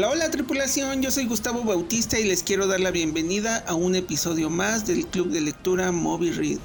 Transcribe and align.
Hola, 0.00 0.12
hola 0.12 0.30
tripulación, 0.30 1.02
yo 1.02 1.10
soy 1.10 1.26
Gustavo 1.26 1.62
Bautista 1.62 2.18
y 2.18 2.24
les 2.24 2.42
quiero 2.42 2.66
dar 2.66 2.80
la 2.80 2.90
bienvenida 2.90 3.58
a 3.58 3.74
un 3.74 3.94
episodio 3.94 4.48
más 4.48 4.86
del 4.86 5.06
Club 5.06 5.28
de 5.28 5.42
Lectura 5.42 5.92
Moby 5.92 6.30
Read. 6.30 6.58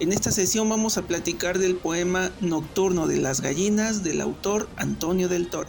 En 0.00 0.10
esta 0.10 0.32
sesión 0.32 0.68
vamos 0.68 0.98
a 0.98 1.02
platicar 1.02 1.60
del 1.60 1.76
poema 1.76 2.32
Nocturno 2.40 3.06
de 3.06 3.18
las 3.18 3.40
Gallinas 3.40 4.02
del 4.02 4.20
autor 4.20 4.68
Antonio 4.74 5.28
del 5.28 5.46
Toro. 5.48 5.68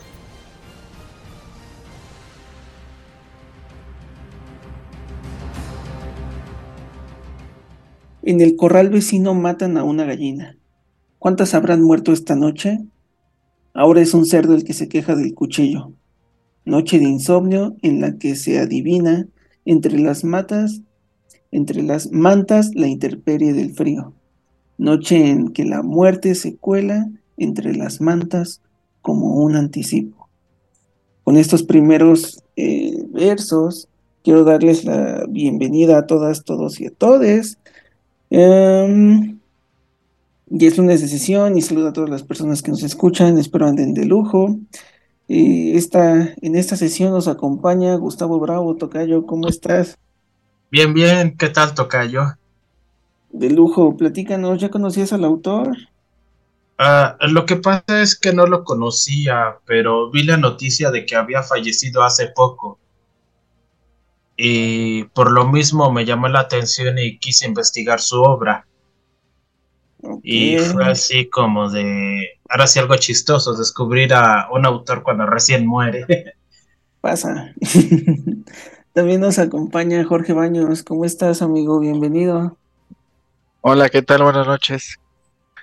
En 8.24 8.42
el 8.42 8.56
corral 8.56 8.90
vecino 8.90 9.36
matan 9.36 9.78
a 9.78 9.84
una 9.84 10.04
gallina. 10.06 10.58
¿Cuántas 11.20 11.54
habrán 11.54 11.84
muerto 11.84 12.12
esta 12.12 12.36
noche? 12.36 12.80
Ahora 13.76 14.02
es 14.02 14.16
un 14.16 14.26
cerdo 14.26 14.56
el 14.56 14.64
que 14.64 14.74
se 14.74 14.90
queja 14.90 15.16
del 15.16 15.36
cuchillo. 15.36 15.94
Noche 16.68 17.00
de 17.00 17.06
insomnio 17.06 17.78
en 17.82 18.02
la 18.02 18.18
que 18.18 18.36
se 18.36 18.60
adivina 18.60 19.26
entre 19.64 19.98
las 20.00 20.26
matas, 20.26 20.82
entre 21.50 21.82
las 21.82 22.12
mantas 22.12 22.76
la 22.76 22.88
intemperie 22.88 23.54
del 23.54 23.72
frío. 23.74 24.12
Noche 24.78 25.30
en 25.30 25.54
que 25.54 25.64
la 25.64 25.82
muerte 25.82 26.36
se 26.36 26.58
cuela 26.58 27.08
entre 27.38 27.74
las 27.74 28.02
mantas 28.02 28.62
como 29.02 29.36
un 29.36 29.56
anticipo. 29.56 30.28
Con 31.24 31.38
estos 31.38 31.64
primeros 31.64 32.44
eh, 32.58 33.02
versos 33.12 33.88
quiero 34.22 34.44
darles 34.44 34.84
la 34.84 35.26
bienvenida 35.30 35.98
a 36.00 36.06
todas, 36.06 36.44
todos 36.44 36.82
y 36.82 36.88
a 36.88 36.92
todes. 36.92 37.60
Em, 38.30 39.40
y 40.50 40.66
es 40.66 40.78
una 40.78 40.92
decisión 40.92 41.58
y 41.58 41.62
saludo 41.62 41.88
a 41.88 41.94
todas 41.94 42.10
las 42.10 42.24
personas 42.24 42.62
que 42.62 42.72
nos 42.72 42.84
escuchan, 42.84 43.38
espero 43.38 43.68
anden 43.68 43.94
de 43.94 44.04
lujo. 44.04 44.58
Y 45.28 45.76
esta, 45.76 46.34
en 46.42 46.56
esta 46.56 46.78
sesión 46.78 47.12
nos 47.12 47.28
acompaña 47.28 47.96
Gustavo 47.96 48.40
Bravo, 48.40 48.76
Tocayo, 48.76 49.26
¿cómo 49.26 49.50
estás? 49.50 49.98
Bien, 50.72 50.94
bien, 50.94 51.36
¿qué 51.38 51.50
tal, 51.50 51.74
Tocayo? 51.74 52.38
De 53.30 53.50
lujo, 53.50 53.98
platícanos, 53.98 54.60
¿ya 54.60 54.70
conocías 54.70 55.12
al 55.12 55.26
autor? 55.26 55.76
Ah, 56.78 57.18
lo 57.22 57.46
que 57.46 57.58
pasa 57.58 58.02
es 58.02 58.18
que 58.18 58.34
no 58.34 58.46
lo 58.46 58.64
conocía, 58.64 59.58
pero 59.66 60.12
vi 60.12 60.24
la 60.24 60.38
noticia 60.38 60.92
de 60.92 61.06
que 61.06 61.16
había 61.16 61.44
fallecido 61.44 62.04
hace 62.04 62.28
poco. 62.28 62.80
Y 64.38 65.06
por 65.06 65.32
lo 65.32 65.48
mismo 65.48 65.92
me 65.92 66.06
llamó 66.06 66.28
la 66.28 66.42
atención 66.42 66.98
y 67.00 67.18
quise 67.18 67.48
investigar 67.48 68.00
su 68.00 68.22
obra. 68.22 68.68
Y 70.22 70.58
fue 70.58 70.86
así 70.86 71.28
como 71.28 71.70
de, 71.70 72.37
ahora 72.50 72.68
sí 72.68 72.80
algo 72.80 72.96
chistoso, 72.96 73.56
descubrir 73.56 74.14
a 74.14 74.48
un 74.52 74.66
autor 74.66 75.04
cuando 75.04 75.26
recién 75.26 75.66
muere. 75.66 76.06
Pasa. 77.02 77.54
También 78.94 79.22
nos 79.22 79.38
acompaña 79.38 80.04
Jorge 80.04 80.34
Baños. 80.34 80.84
¿Cómo 80.84 81.06
estás, 81.06 81.42
amigo? 81.42 81.80
Bienvenido. 81.80 82.58
Hola, 83.62 83.90
¿qué 83.90 84.02
tal? 84.02 84.24
Buenas 84.24 84.48
noches. 84.48 85.00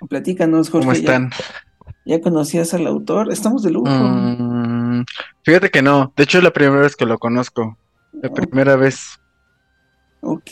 Platícanos, 0.07 0.69
Jorge. 0.69 0.85
¿Cómo 0.85 0.97
están? 0.97 1.31
¿Ya, 2.05 2.21
conocías 2.21 2.73
al 2.73 2.87
autor? 2.87 3.31
Estamos 3.31 3.63
de 3.63 3.71
lujo. 3.71 3.89
Mm, 3.89 5.03
fíjate 5.43 5.71
que 5.71 5.81
no. 5.81 6.13
De 6.15 6.23
hecho, 6.23 6.37
es 6.37 6.43
la 6.43 6.53
primera 6.53 6.81
vez 6.81 6.95
que 6.95 7.05
lo 7.05 7.17
conozco. 7.17 7.77
La 8.13 8.29
primera 8.29 8.75
vez. 8.75 9.19
Ok. 10.21 10.51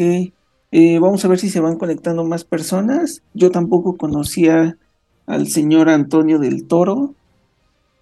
Eh, 0.71 0.99
vamos 0.99 1.23
a 1.23 1.27
ver 1.27 1.39
si 1.39 1.49
se 1.49 1.59
van 1.59 1.77
conectando 1.77 2.23
más 2.23 2.43
personas. 2.43 3.23
Yo 3.33 3.51
tampoco 3.51 3.95
conocía 3.95 4.77
al 5.25 5.47
señor 5.47 5.89
Antonio 5.89 6.39
del 6.39 6.65
Toro 6.65 7.13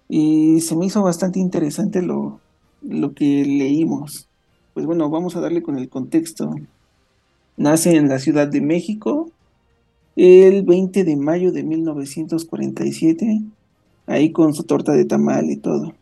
y 0.08 0.60
se 0.60 0.76
me 0.76 0.86
hizo 0.86 1.02
bastante 1.02 1.38
interesante 1.38 2.02
lo, 2.02 2.40
lo 2.82 3.14
que 3.14 3.44
leímos. 3.44 4.28
Pues 4.74 4.86
bueno, 4.86 5.08
vamos 5.10 5.36
a 5.36 5.40
darle 5.40 5.62
con 5.62 5.78
el 5.78 5.88
contexto. 5.88 6.54
Nace 7.56 7.96
en 7.96 8.08
la 8.08 8.18
Ciudad 8.18 8.48
de 8.48 8.60
México 8.60 9.30
el 10.16 10.62
20 10.62 11.04
de 11.04 11.16
mayo 11.16 11.52
de 11.52 11.62
1947, 11.62 13.40
ahí 14.06 14.32
con 14.32 14.54
su 14.54 14.64
torta 14.64 14.92
de 14.92 15.04
tamal 15.04 15.50
y 15.50 15.56
todo. 15.56 15.94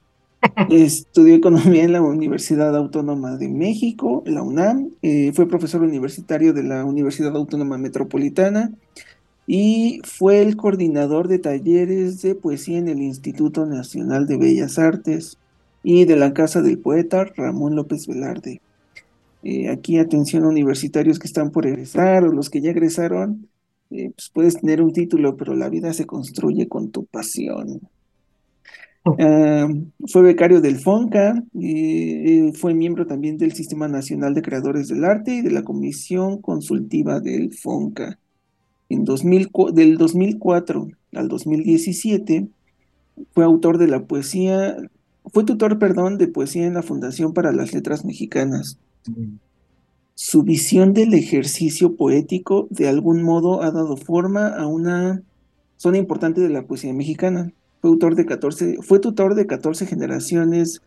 Estudió 0.70 1.34
economía 1.34 1.84
en 1.84 1.92
la 1.92 2.02
Universidad 2.02 2.74
Autónoma 2.74 3.36
de 3.36 3.48
México, 3.48 4.22
la 4.26 4.42
UNAM. 4.42 4.90
Eh, 5.02 5.32
fue 5.34 5.48
profesor 5.48 5.82
universitario 5.82 6.52
de 6.52 6.62
la 6.62 6.84
Universidad 6.84 7.36
Autónoma 7.36 7.78
Metropolitana 7.78 8.72
y 9.52 10.00
fue 10.04 10.42
el 10.42 10.54
coordinador 10.54 11.26
de 11.26 11.40
talleres 11.40 12.22
de 12.22 12.36
poesía 12.36 12.78
en 12.78 12.86
el 12.86 13.02
Instituto 13.02 13.66
Nacional 13.66 14.28
de 14.28 14.36
Bellas 14.36 14.78
Artes 14.78 15.38
y 15.82 16.04
de 16.04 16.14
la 16.14 16.32
Casa 16.32 16.62
del 16.62 16.78
Poeta 16.78 17.24
Ramón 17.24 17.74
López 17.74 18.06
Velarde. 18.06 18.60
Eh, 19.42 19.68
aquí 19.68 19.98
atención 19.98 20.44
a 20.44 20.48
universitarios 20.50 21.18
que 21.18 21.26
están 21.26 21.50
por 21.50 21.66
egresar 21.66 22.22
o 22.22 22.32
los 22.32 22.48
que 22.48 22.60
ya 22.60 22.70
egresaron, 22.70 23.48
eh, 23.90 24.12
pues 24.14 24.30
puedes 24.32 24.54
tener 24.60 24.82
un 24.82 24.92
título, 24.92 25.36
pero 25.36 25.56
la 25.56 25.68
vida 25.68 25.92
se 25.94 26.06
construye 26.06 26.68
con 26.68 26.92
tu 26.92 27.06
pasión. 27.06 27.80
Ah, 29.18 29.66
fue 30.12 30.20
becario 30.20 30.60
del 30.60 30.78
FONCA, 30.78 31.42
y 31.54 32.52
fue 32.52 32.74
miembro 32.74 33.06
también 33.06 33.38
del 33.38 33.54
Sistema 33.54 33.88
Nacional 33.88 34.34
de 34.34 34.42
Creadores 34.42 34.88
del 34.88 35.06
Arte 35.06 35.36
y 35.36 35.40
de 35.40 35.50
la 35.50 35.62
Comisión 35.62 36.42
Consultiva 36.42 37.18
del 37.18 37.50
FONCA. 37.50 38.18
En 38.90 39.04
2000, 39.06 39.50
del 39.72 39.96
2004 39.96 40.88
al 41.14 41.28
2017 41.28 42.48
fue 43.32 43.44
autor 43.44 43.78
de 43.78 43.86
la 43.86 44.04
poesía, 44.04 44.76
fue 45.32 45.44
tutor, 45.44 45.78
perdón, 45.78 46.18
de 46.18 46.28
poesía 46.28 46.66
en 46.66 46.74
la 46.74 46.82
Fundación 46.82 47.32
para 47.32 47.52
las 47.52 47.72
Letras 47.72 48.04
Mexicanas. 48.04 48.78
Su 50.14 50.42
visión 50.42 50.92
del 50.92 51.14
ejercicio 51.14 51.96
poético 51.96 52.66
de 52.68 52.88
algún 52.88 53.22
modo 53.22 53.62
ha 53.62 53.70
dado 53.70 53.96
forma 53.96 54.48
a 54.48 54.66
una 54.66 55.22
zona 55.78 55.96
importante 55.96 56.42
de 56.42 56.50
la 56.50 56.66
poesía 56.66 56.92
mexicana 56.92 57.54
fue, 57.80 57.90
autor 57.90 58.14
de 58.14 58.26
14, 58.26 58.78
fue 58.82 59.00
tutor 59.00 59.34
de 59.34 59.46
14 59.46 59.86
generaciones 59.86 60.82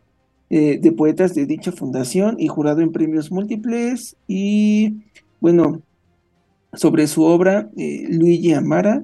eh, 0.49 0.79
de 0.79 0.91
poetas 0.91 1.33
de 1.33 1.45
dicha 1.45 1.71
fundación 1.71 2.35
y 2.39 2.47
jurado 2.47 2.81
en 2.81 2.91
premios 2.91 3.31
múltiples. 3.31 4.15
Y 4.27 4.97
bueno, 5.39 5.81
sobre 6.73 7.07
su 7.07 7.23
obra, 7.23 7.69
eh, 7.77 8.05
Luigi 8.09 8.53
Amara 8.53 9.03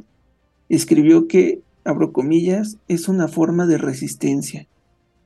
escribió 0.70 1.28
que, 1.28 1.62
abro 1.84 2.12
comillas, 2.12 2.78
es 2.88 3.08
una 3.08 3.28
forma 3.28 3.66
de 3.66 3.78
resistencia. 3.78 4.68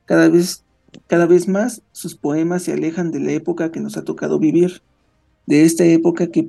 Cada 0.04 0.28
vez, 0.28 0.64
cada 1.06 1.26
vez 1.26 1.48
más 1.48 1.82
sus 1.92 2.14
poemas 2.14 2.62
se 2.62 2.72
alejan 2.72 3.10
de 3.10 3.20
la 3.20 3.32
época 3.32 3.70
que 3.72 3.80
nos 3.80 3.96
ha 3.96 4.04
tocado 4.04 4.38
vivir, 4.38 4.82
de 5.46 5.64
esta 5.64 5.84
época 5.84 6.28
que, 6.28 6.46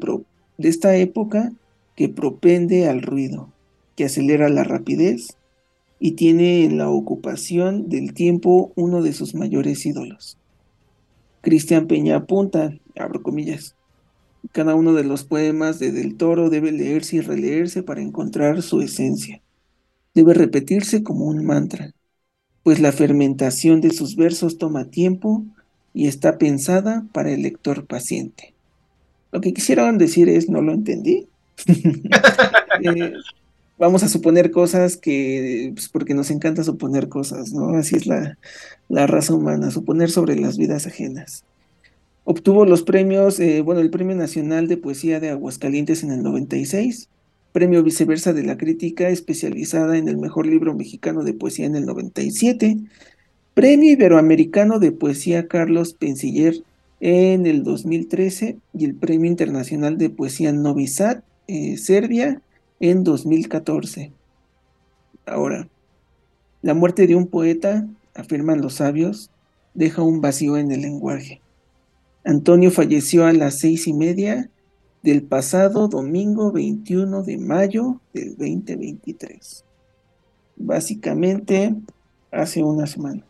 de 0.57 0.69
esta 0.69 0.95
época 0.95 1.51
que 1.95 2.09
propende 2.09 2.87
al 2.87 3.01
ruido, 3.01 3.49
que 3.95 4.05
acelera 4.05 4.49
la 4.49 4.63
rapidez 4.63 5.37
y 5.99 6.11
tiene 6.11 6.65
en 6.65 6.77
la 6.77 6.89
ocupación 6.89 7.89
del 7.89 8.13
tiempo 8.13 8.71
uno 8.75 9.01
de 9.01 9.13
sus 9.13 9.33
mayores 9.33 9.85
ídolos. 9.85 10.37
Cristian 11.41 11.87
Peña 11.87 12.17
apunta, 12.17 12.73
abro 12.97 13.21
comillas, 13.21 13.75
cada 14.51 14.75
uno 14.75 14.93
de 14.93 15.03
los 15.03 15.23
poemas 15.23 15.79
de 15.79 15.91
Del 15.91 16.15
Toro 16.15 16.49
debe 16.49 16.71
leerse 16.71 17.17
y 17.17 17.21
releerse 17.21 17.83
para 17.83 18.01
encontrar 18.01 18.61
su 18.61 18.81
esencia. 18.81 19.41
Debe 20.13 20.33
repetirse 20.33 21.03
como 21.03 21.25
un 21.25 21.45
mantra, 21.45 21.93
pues 22.63 22.79
la 22.79 22.91
fermentación 22.91 23.81
de 23.81 23.91
sus 23.91 24.15
versos 24.15 24.57
toma 24.57 24.85
tiempo 24.85 25.45
y 25.93 26.07
está 26.07 26.37
pensada 26.37 27.05
para 27.13 27.31
el 27.31 27.43
lector 27.43 27.85
paciente. 27.85 28.53
Lo 29.31 29.41
que 29.41 29.53
quisieron 29.53 29.97
decir 29.97 30.29
es, 30.29 30.49
no 30.49 30.61
lo 30.61 30.73
entendí. 30.73 31.27
Eh, 32.77 33.13
vamos 33.77 34.03
a 34.03 34.09
suponer 34.09 34.51
cosas 34.51 34.97
que, 34.97 35.71
pues 35.73 35.87
porque 35.87 36.13
nos 36.13 36.29
encanta 36.29 36.61
suponer 36.63 37.07
cosas, 37.07 37.53
¿no? 37.53 37.69
Así 37.77 37.95
es 37.95 38.05
la, 38.05 38.37
la 38.89 39.07
raza 39.07 39.33
humana, 39.33 39.71
suponer 39.71 40.11
sobre 40.11 40.35
las 40.35 40.57
vidas 40.57 40.87
ajenas. 40.87 41.45
Obtuvo 42.27 42.65
los 42.65 42.81
premios, 42.81 43.39
eh, 43.39 43.61
bueno, 43.61 43.81
el 43.81 43.91
Premio 43.91 44.15
Nacional 44.15 44.67
de 44.67 44.77
Poesía 44.77 45.19
de 45.19 45.29
Aguascalientes 45.29 46.03
en 46.03 46.11
el 46.11 46.23
96, 46.23 47.07
Premio 47.51 47.83
Viceversa 47.83 48.33
de 48.33 48.41
la 48.41 48.57
Crítica 48.57 49.09
especializada 49.09 49.95
en 49.95 50.09
el 50.09 50.17
mejor 50.17 50.47
libro 50.47 50.73
mexicano 50.73 51.23
de 51.23 51.35
poesía 51.35 51.67
en 51.67 51.75
el 51.75 51.85
97, 51.85 52.79
Premio 53.53 53.91
Iberoamericano 53.91 54.79
de 54.79 54.91
Poesía 54.91 55.47
Carlos 55.47 55.93
Pensiller 55.93 56.55
en 56.99 57.45
el 57.45 57.63
2013 57.63 58.57
y 58.73 58.85
el 58.85 58.95
Premio 58.95 59.29
Internacional 59.29 59.99
de 59.99 60.09
Poesía 60.09 60.51
Novi 60.51 60.87
Sad, 60.87 61.19
eh, 61.47 61.77
Serbia, 61.77 62.41
en 62.79 63.03
2014. 63.03 64.11
Ahora, 65.27 65.67
la 66.63 66.73
muerte 66.73 67.05
de 67.05 67.13
un 67.13 67.27
poeta, 67.27 67.87
afirman 68.15 68.61
los 68.61 68.73
sabios, 68.73 69.29
deja 69.75 70.01
un 70.01 70.21
vacío 70.21 70.57
en 70.57 70.71
el 70.71 70.81
lenguaje. 70.81 71.39
Antonio 72.25 72.71
falleció 72.71 73.25
a 73.25 73.31
las 73.33 73.59
seis 73.59 73.87
y 73.87 73.93
media 73.93 74.51
del 75.01 75.23
pasado 75.23 75.87
domingo 75.87 76.51
21 76.51 77.23
de 77.23 77.37
mayo 77.37 78.01
del 78.13 78.35
2023. 78.37 79.65
Básicamente, 80.57 81.75
hace 82.31 82.63
una 82.63 82.87
semana. 82.87 83.25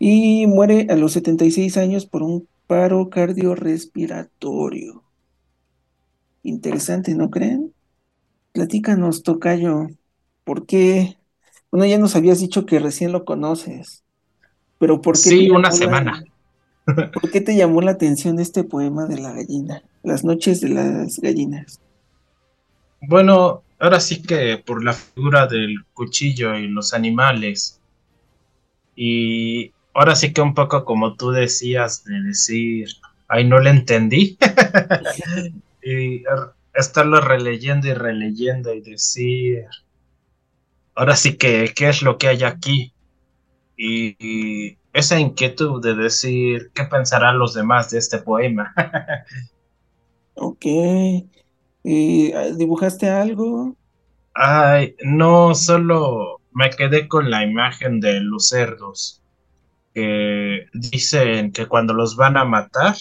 y 0.00 0.46
muere 0.48 0.86
a 0.90 0.96
los 0.96 1.12
76 1.12 1.76
años 1.76 2.06
por 2.06 2.22
un 2.24 2.48
paro 2.66 3.08
cardiorrespiratorio. 3.10 5.04
Interesante, 6.42 7.14
¿no 7.14 7.30
creen? 7.30 7.74
Platícanos, 8.52 9.22
Tocayo, 9.22 9.88
¿por 10.44 10.66
qué? 10.66 11.18
Bueno, 11.70 11.86
ya 11.86 11.98
nos 11.98 12.16
habías 12.16 12.40
dicho 12.40 12.66
que 12.66 12.78
recién 12.80 13.12
lo 13.12 13.24
conoces, 13.24 14.04
pero 14.78 15.00
¿por 15.02 15.20
qué? 15.22 15.30
Sí, 15.30 15.50
una 15.50 15.72
semana. 15.72 16.24
¿Por 17.12 17.30
qué 17.30 17.40
te 17.40 17.56
llamó 17.56 17.80
la 17.80 17.92
atención 17.92 18.38
este 18.38 18.64
poema 18.64 19.06
de 19.06 19.18
la 19.18 19.32
gallina? 19.32 19.82
Las 20.02 20.24
noches 20.24 20.60
de 20.60 20.70
las 20.70 21.18
gallinas. 21.18 21.80
Bueno, 23.02 23.62
ahora 23.78 24.00
sí 24.00 24.22
que 24.22 24.58
por 24.58 24.84
la 24.84 24.92
figura 24.92 25.46
del 25.46 25.84
cuchillo 25.94 26.56
y 26.56 26.68
los 26.68 26.94
animales. 26.94 27.80
Y 28.96 29.72
ahora 29.94 30.14
sí 30.14 30.32
que 30.32 30.40
un 30.40 30.54
poco 30.54 30.84
como 30.84 31.14
tú 31.16 31.30
decías 31.30 32.04
de 32.04 32.20
decir, 32.20 32.88
ay, 33.28 33.44
no 33.44 33.58
le 33.58 33.70
entendí. 33.70 34.38
y 35.82 36.22
estarlo 36.74 37.20
releyendo 37.20 37.88
y 37.88 37.94
releyendo 37.94 38.74
y 38.74 38.80
decir, 38.80 39.66
ahora 40.94 41.16
sí 41.16 41.36
que, 41.36 41.72
¿qué 41.74 41.88
es 41.88 42.02
lo 42.02 42.18
que 42.18 42.28
hay 42.28 42.42
aquí? 42.42 42.92
Y 43.82 44.76
esa 44.92 45.18
inquietud 45.18 45.82
de 45.82 45.94
decir 45.94 46.70
qué 46.74 46.84
pensarán 46.84 47.38
los 47.38 47.54
demás 47.54 47.90
de 47.90 47.98
este 47.98 48.18
poema. 48.18 48.74
ok. 50.34 50.66
¿Y 51.82 52.32
ah, 52.32 52.50
dibujaste 52.50 53.08
algo? 53.08 53.74
Ay, 54.34 54.96
no, 55.02 55.54
solo 55.54 56.40
me 56.52 56.68
quedé 56.68 57.08
con 57.08 57.30
la 57.30 57.42
imagen 57.42 58.00
de 58.00 58.20
los 58.20 58.48
cerdos, 58.48 59.22
que 59.94 60.66
dicen 60.74 61.50
que 61.50 61.66
cuando 61.66 61.94
los 61.94 62.16
van 62.16 62.36
a 62.36 62.44
matar, 62.44 62.96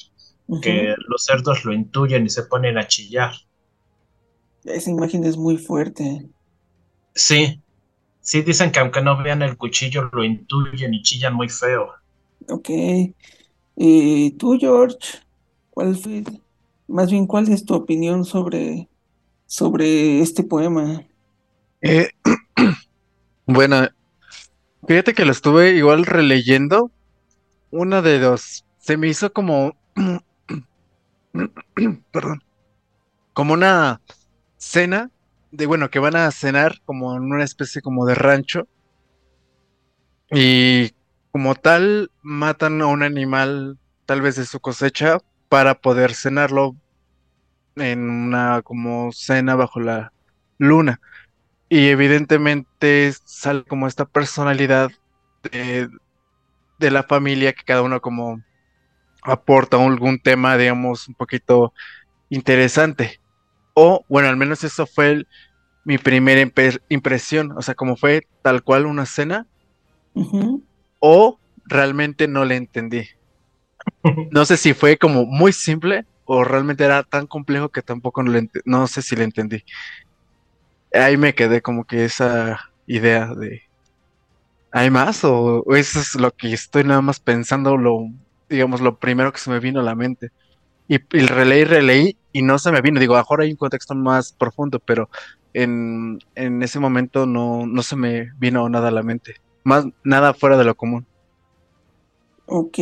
que 0.61 0.95
los 1.07 1.25
cerdos 1.25 1.65
lo 1.65 1.73
intuyen 1.73 2.25
y 2.25 2.29
se 2.29 2.43
ponen 2.43 2.77
a 2.77 2.87
chillar. 2.87 3.33
Esa 4.63 4.89
imagen 4.89 5.25
es 5.25 5.35
muy 5.35 5.57
fuerte. 5.57 6.25
Sí, 7.15 7.61
Sí, 8.29 8.43
dicen 8.43 8.71
que 8.71 8.79
aunque 8.79 9.01
no 9.01 9.17
vean 9.17 9.41
el 9.41 9.57
cuchillo, 9.57 10.07
lo 10.13 10.23
intuyen 10.23 10.93
y 10.93 11.01
chillan 11.01 11.33
muy 11.33 11.49
feo. 11.49 11.89
Ok. 12.47 12.69
¿Y 13.75 14.31
tú, 14.37 14.55
George? 14.59 15.17
¿Cuál 15.71 15.97
fue, 15.97 16.23
más 16.87 17.09
bien, 17.09 17.25
cuál 17.25 17.51
es 17.51 17.65
tu 17.65 17.73
opinión 17.73 18.25
sobre, 18.25 18.87
sobre 19.47 20.21
este 20.21 20.43
poema? 20.43 21.03
Eh, 21.81 22.09
bueno, 23.47 23.87
fíjate 24.87 25.15
que 25.15 25.25
lo 25.25 25.31
estuve 25.31 25.71
igual 25.71 26.05
releyendo. 26.05 26.91
Una 27.71 28.03
de 28.03 28.19
dos. 28.19 28.63
Se 28.77 28.95
me 28.95 29.07
hizo 29.07 29.33
como. 29.33 29.75
perdón. 32.11 32.43
Como 33.33 33.55
una 33.55 34.01
cena 34.55 35.09
de 35.51 35.65
bueno, 35.65 35.89
que 35.89 35.99
van 35.99 36.15
a 36.15 36.31
cenar 36.31 36.81
como 36.85 37.15
en 37.15 37.23
una 37.23 37.43
especie 37.43 37.81
como 37.81 38.05
de 38.05 38.15
rancho. 38.15 38.67
Y 40.31 40.91
como 41.31 41.55
tal, 41.55 42.11
matan 42.21 42.81
a 42.81 42.87
un 42.87 43.03
animal 43.03 43.77
tal 44.05 44.21
vez 44.21 44.35
de 44.35 44.45
su 44.45 44.59
cosecha 44.59 45.17
para 45.47 45.75
poder 45.75 46.13
cenarlo 46.13 46.75
en 47.75 48.09
una 48.09 48.61
como 48.61 49.11
cena 49.11 49.55
bajo 49.55 49.79
la 49.79 50.11
luna. 50.57 51.01
Y 51.69 51.87
evidentemente 51.87 53.13
sale 53.25 53.63
como 53.63 53.87
esta 53.87 54.05
personalidad 54.05 54.91
de, 55.51 55.89
de 56.79 56.91
la 56.91 57.03
familia 57.03 57.53
que 57.53 57.63
cada 57.63 57.81
uno 57.83 58.01
como 58.01 58.41
aporta 59.23 59.77
algún 59.83 60.19
tema, 60.19 60.57
digamos, 60.57 61.07
un 61.07 61.15
poquito 61.15 61.73
interesante. 62.29 63.19
O, 63.81 64.03
bueno, 64.09 64.27
al 64.27 64.35
menos 64.35 64.65
eso 64.65 64.85
fue 64.85 65.25
mi 65.85 65.97
primera 65.97 66.41
impresión. 66.89 67.53
O 67.53 67.61
sea, 67.61 67.75
como 67.75 67.95
fue 67.95 68.27
tal 68.41 68.61
cual 68.61 68.85
una 68.85 69.03
escena. 69.03 69.47
O 70.99 71.39
realmente 71.65 72.27
no 72.27 72.43
le 72.43 72.57
entendí. 72.57 73.07
No 74.31 74.43
sé 74.43 74.57
si 74.57 74.73
fue 74.73 74.97
como 74.97 75.25
muy 75.25 75.53
simple 75.53 76.05
o 76.25 76.43
realmente 76.43 76.83
era 76.83 77.03
tan 77.03 77.25
complejo 77.25 77.69
que 77.69 77.81
tampoco 77.81 78.21
no, 78.21 78.31
le 78.33 78.49
no 78.65 78.85
sé 78.87 79.01
si 79.01 79.15
le 79.15 79.23
entendí. 79.23 79.63
Ahí 80.93 81.15
me 81.15 81.33
quedé 81.33 81.61
como 81.61 81.85
que 81.85 82.03
esa 82.03 82.59
idea 82.85 83.33
de 83.33 83.63
¿hay 84.71 84.89
más? 84.91 85.23
O, 85.23 85.63
eso 85.73 86.01
es 86.01 86.15
lo 86.15 86.31
que 86.35 86.51
estoy 86.51 86.83
nada 86.83 87.01
más 87.01 87.21
pensando, 87.21 87.77
lo, 87.77 88.09
digamos, 88.49 88.81
lo 88.81 88.99
primero 88.99 89.31
que 89.31 89.39
se 89.39 89.49
me 89.49 89.61
vino 89.61 89.79
a 89.79 89.83
la 89.83 89.95
mente. 89.95 90.31
Y, 90.89 90.95
y 90.95 91.25
releí, 91.25 91.63
releí 91.63 92.17
y 92.31 92.41
no 92.43 92.59
se 92.59 92.71
me 92.71 92.81
vino. 92.81 92.99
Digo, 92.99 93.15
ahora 93.17 93.43
hay 93.43 93.51
un 93.51 93.57
contexto 93.57 93.95
más 93.95 94.33
profundo, 94.33 94.79
pero 94.79 95.09
en, 95.53 96.19
en 96.35 96.63
ese 96.63 96.79
momento 96.79 97.25
no, 97.25 97.65
no 97.67 97.83
se 97.83 97.95
me 97.95 98.31
vino 98.37 98.67
nada 98.69 98.89
a 98.89 98.91
la 98.91 99.03
mente. 99.03 99.35
Más 99.63 99.85
nada 100.03 100.33
fuera 100.33 100.57
de 100.57 100.63
lo 100.65 100.75
común. 100.75 101.07
Ok, 102.51 102.77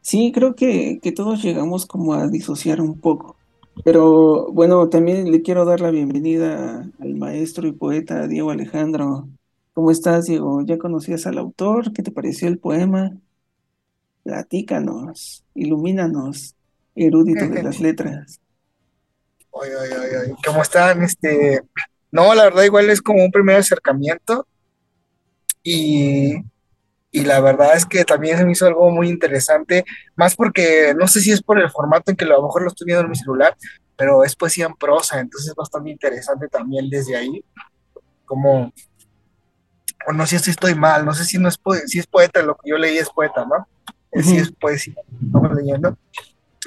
sí, 0.00 0.32
creo 0.34 0.54
que, 0.56 0.98
que 1.00 1.12
todos 1.12 1.40
llegamos 1.42 1.86
como 1.86 2.14
a 2.14 2.26
disociar 2.28 2.80
un 2.80 3.00
poco. 3.00 3.36
Pero 3.84 4.50
bueno, 4.52 4.88
también 4.88 5.30
le 5.30 5.42
quiero 5.42 5.64
dar 5.64 5.80
la 5.80 5.90
bienvenida 5.92 6.90
al 6.98 7.14
maestro 7.14 7.68
y 7.68 7.72
poeta 7.72 8.26
Diego 8.26 8.50
Alejandro. 8.50 9.28
¿Cómo 9.72 9.90
estás, 9.92 10.26
Diego? 10.26 10.62
¿Ya 10.64 10.78
conocías 10.78 11.26
al 11.26 11.38
autor? 11.38 11.92
¿Qué 11.92 12.02
te 12.02 12.10
pareció 12.10 12.48
el 12.48 12.58
poema? 12.58 13.12
Platícanos, 14.22 15.44
ilumínanos, 15.54 16.56
erudito 16.94 17.48
de 17.48 17.58
las 17.60 17.80
letras. 17.80 18.40
Ay, 19.62 19.70
ay, 19.80 19.90
ay, 19.92 20.34
¿Cómo 20.44 20.62
están? 20.62 21.02
Este, 21.02 21.62
no, 22.10 22.34
la 22.34 22.44
verdad 22.44 22.64
igual 22.64 22.90
es 22.90 23.00
como 23.00 23.24
un 23.24 23.30
primer 23.30 23.56
acercamiento 23.56 24.46
y, 25.62 26.34
y 27.10 27.24
la 27.24 27.40
verdad 27.40 27.76
es 27.76 27.86
que 27.86 28.04
también 28.04 28.36
se 28.36 28.44
me 28.44 28.52
hizo 28.52 28.66
algo 28.66 28.90
muy 28.90 29.08
interesante, 29.08 29.84
más 30.16 30.34
porque 30.34 30.94
no 30.98 31.06
sé 31.06 31.20
si 31.20 31.30
es 31.30 31.42
por 31.42 31.60
el 31.60 31.70
formato 31.70 32.10
en 32.10 32.16
que 32.16 32.24
a 32.24 32.28
lo 32.28 32.42
mejor 32.42 32.62
lo 32.62 32.68
estoy 32.68 32.86
viendo 32.86 33.04
en 33.04 33.10
mi 33.10 33.16
celular, 33.16 33.56
pero 33.96 34.24
es 34.24 34.34
poesía 34.34 34.66
en 34.66 34.74
prosa, 34.74 35.20
entonces 35.20 35.50
es 35.50 35.54
bastante 35.54 35.90
interesante 35.90 36.48
también 36.48 36.90
desde 36.90 37.16
ahí, 37.16 37.44
como, 38.24 38.72
o 40.06 40.12
no 40.12 40.26
sé 40.26 40.38
si 40.40 40.50
estoy 40.50 40.74
mal, 40.74 41.04
no 41.04 41.14
sé 41.14 41.24
si 41.24 41.38
no 41.38 41.48
es, 41.48 41.60
si 41.86 42.00
es 42.00 42.06
poeta, 42.06 42.42
lo 42.42 42.56
que 42.56 42.70
yo 42.70 42.78
leí 42.78 42.98
es 42.98 43.10
poeta, 43.10 43.44
¿no? 43.44 43.66
Si 44.22 44.36
es 44.36 44.52
poesía, 44.52 44.94
estamos 45.24 45.52
leyendo. 45.54 45.96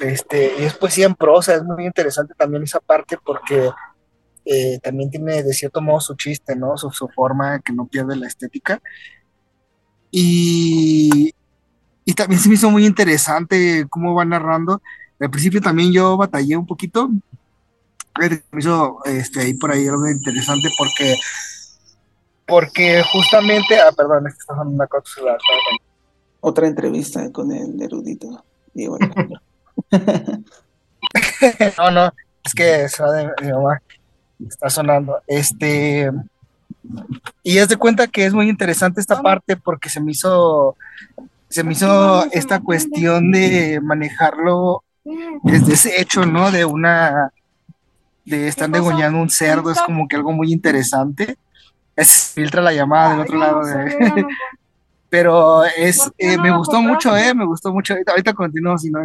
Este, 0.00 0.54
y 0.58 0.64
es 0.64 0.74
poesía 0.74 1.06
en 1.06 1.14
prosa, 1.14 1.54
es 1.54 1.62
muy 1.62 1.86
interesante 1.86 2.34
también 2.36 2.62
esa 2.62 2.80
parte 2.80 3.18
porque 3.24 3.70
eh, 4.44 4.78
también 4.82 5.10
tiene 5.10 5.42
de 5.42 5.52
cierto 5.52 5.80
modo 5.80 6.00
su 6.00 6.14
chiste, 6.14 6.56
¿no? 6.56 6.76
Su, 6.76 7.08
forma 7.14 7.60
que 7.60 7.72
no 7.72 7.86
pierde 7.86 8.16
la 8.16 8.26
estética. 8.26 8.80
Y, 10.10 11.34
y 12.04 12.14
también 12.14 12.40
se 12.40 12.48
me 12.48 12.54
hizo 12.54 12.70
muy 12.70 12.86
interesante 12.86 13.86
cómo 13.90 14.14
va 14.14 14.24
narrando. 14.24 14.80
Al 15.20 15.30
principio 15.30 15.60
también 15.60 15.92
yo 15.92 16.16
batallé 16.16 16.56
un 16.56 16.66
poquito. 16.66 17.10
Me 18.18 18.42
hizo 18.58 18.98
este, 19.04 19.40
ahí 19.40 19.54
por 19.54 19.70
ahí 19.70 19.86
algo 19.86 20.08
interesante 20.08 20.68
porque 20.78 21.14
porque 22.48 23.02
justamente, 23.12 23.78
ah, 23.78 23.92
perdón, 23.94 24.26
es 24.26 24.34
que 24.34 24.38
está 24.40 24.54
una 24.54 24.86
cosa. 24.86 25.20
Otra 26.40 26.66
entrevista 26.66 27.30
con 27.30 27.52
el 27.52 27.80
erudito 27.80 28.44
Diego 28.72 28.96
no, 31.78 31.90
no, 31.90 32.12
es 32.44 32.54
que 32.54 32.86
mi 33.42 33.50
mamá 33.50 33.80
está 34.46 34.70
sonando. 34.70 35.20
Este, 35.26 36.10
y 37.42 37.58
es 37.58 37.68
de 37.68 37.76
cuenta 37.76 38.06
que 38.06 38.24
es 38.26 38.32
muy 38.32 38.48
interesante 38.48 39.00
esta 39.00 39.20
parte 39.22 39.56
porque 39.56 39.88
se 39.88 40.00
me 40.00 40.12
hizo, 40.12 40.76
se 41.48 41.64
me 41.64 41.72
hizo 41.72 42.30
esta 42.32 42.60
cuestión 42.60 43.30
de 43.32 43.80
manejarlo 43.82 44.84
desde 45.42 45.74
ese 45.74 46.00
hecho, 46.00 46.26
¿no? 46.26 46.50
De 46.50 46.64
una, 46.64 47.32
de 48.24 48.48
estar 48.48 48.68
degollando 48.70 49.20
un 49.20 49.30
cerdo, 49.30 49.70
es 49.70 49.80
como 49.80 50.06
que 50.06 50.16
algo 50.16 50.32
muy 50.32 50.52
interesante. 50.52 51.36
Es, 51.96 52.32
filtra 52.34 52.62
la 52.62 52.72
llamada 52.72 53.10
del 53.10 53.20
otro 53.20 53.38
lado. 53.38 53.62
Pero 55.10 55.64
es, 55.64 56.10
eh, 56.18 56.36
me 56.36 56.54
gustó 56.54 56.82
mucho, 56.82 57.16
eh, 57.16 57.34
me 57.34 57.46
gustó 57.46 57.72
mucho. 57.72 57.94
Ahorita, 58.06 58.34
continúo, 58.34 58.76
si 58.76 58.90
no, 58.90 59.00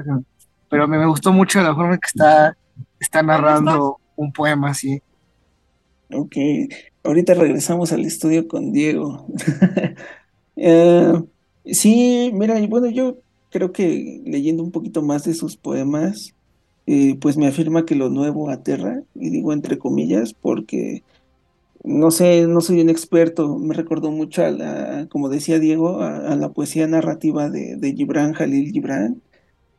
pero 0.73 0.87
me, 0.87 0.97
me, 0.97 1.05
gustó 1.05 1.31
mucho 1.31 1.61
la 1.61 1.75
forma 1.75 1.99
que 1.99 2.07
está, 2.07 2.57
está 2.99 3.21
narrando 3.21 3.99
un 4.15 4.33
poema 4.33 4.71
así. 4.71 4.99
Ok, 6.11 6.35
ahorita 7.03 7.35
regresamos 7.35 7.91
al 7.91 8.05
estudio 8.05 8.47
con 8.47 8.71
Diego. 8.71 9.27
Eh, 10.55 11.11
sí, 11.65 12.29
mira, 12.31 12.61
bueno, 12.67 12.87
yo 12.87 13.17
creo 13.49 13.71
que 13.71 14.21
leyendo 14.23 14.61
un 14.61 14.69
poquito 14.71 15.01
más 15.01 15.23
de 15.23 15.33
sus 15.33 15.57
poemas, 15.57 16.35
eh, 16.85 17.17
pues 17.19 17.37
me 17.37 17.47
afirma 17.47 17.87
que 17.87 17.95
lo 17.95 18.09
nuevo 18.09 18.51
aterra, 18.51 19.01
y 19.15 19.31
digo 19.31 19.51
entre 19.51 19.79
comillas, 19.79 20.35
porque 20.35 21.01
no 21.83 22.11
sé, 22.11 22.45
no 22.45 22.61
soy 22.61 22.81
un 22.81 22.91
experto, 22.91 23.57
me 23.57 23.73
recordó 23.73 24.11
mucho 24.11 24.45
a 24.45 24.51
la, 24.51 25.07
como 25.09 25.27
decía 25.27 25.57
Diego, 25.57 26.01
a, 26.01 26.35
la 26.35 26.49
poesía 26.49 26.85
narrativa 26.85 27.49
de, 27.49 27.75
de 27.75 27.93
Gibran 27.93 28.33
Jalil 28.33 28.71
Gibran. 28.71 29.21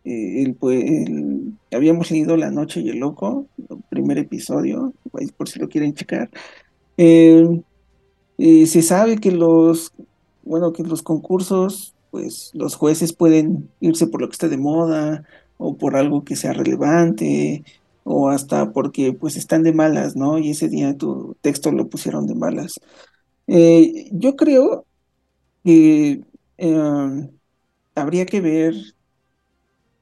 Eh, 0.04 0.42
el, 0.42 1.54
habíamos 1.72 2.10
leído 2.10 2.36
La 2.36 2.50
Noche 2.50 2.80
y 2.80 2.90
el 2.90 2.98
Loco, 2.98 3.46
el 3.70 3.82
primer 3.88 4.18
episodio, 4.18 4.92
por 5.36 5.48
si 5.48 5.58
lo 5.58 5.68
quieren 5.68 5.94
checar. 5.94 6.30
Eh, 6.96 8.66
se 8.66 8.82
sabe 8.82 9.18
que 9.18 9.32
los, 9.32 9.92
bueno, 10.42 10.72
que 10.72 10.82
los 10.82 11.02
concursos, 11.02 11.94
pues 12.10 12.50
los 12.54 12.76
jueces 12.76 13.12
pueden 13.12 13.70
irse 13.80 14.06
por 14.06 14.20
lo 14.20 14.28
que 14.28 14.32
esté 14.32 14.48
de 14.48 14.56
moda 14.58 15.24
o 15.56 15.76
por 15.76 15.96
algo 15.96 16.24
que 16.24 16.36
sea 16.36 16.52
relevante 16.52 17.64
o 18.04 18.28
hasta 18.28 18.72
porque 18.72 19.12
pues 19.12 19.36
están 19.36 19.62
de 19.62 19.72
malas, 19.72 20.14
¿no? 20.16 20.38
Y 20.38 20.50
ese 20.50 20.68
día 20.68 20.96
tu 20.96 21.36
texto 21.40 21.72
lo 21.72 21.88
pusieron 21.88 22.26
de 22.26 22.34
malas. 22.34 22.74
Eh, 23.46 24.08
yo 24.12 24.36
creo 24.36 24.86
que 25.64 26.22
em, 26.58 27.30
habría 27.94 28.26
que 28.26 28.40
ver 28.40 28.74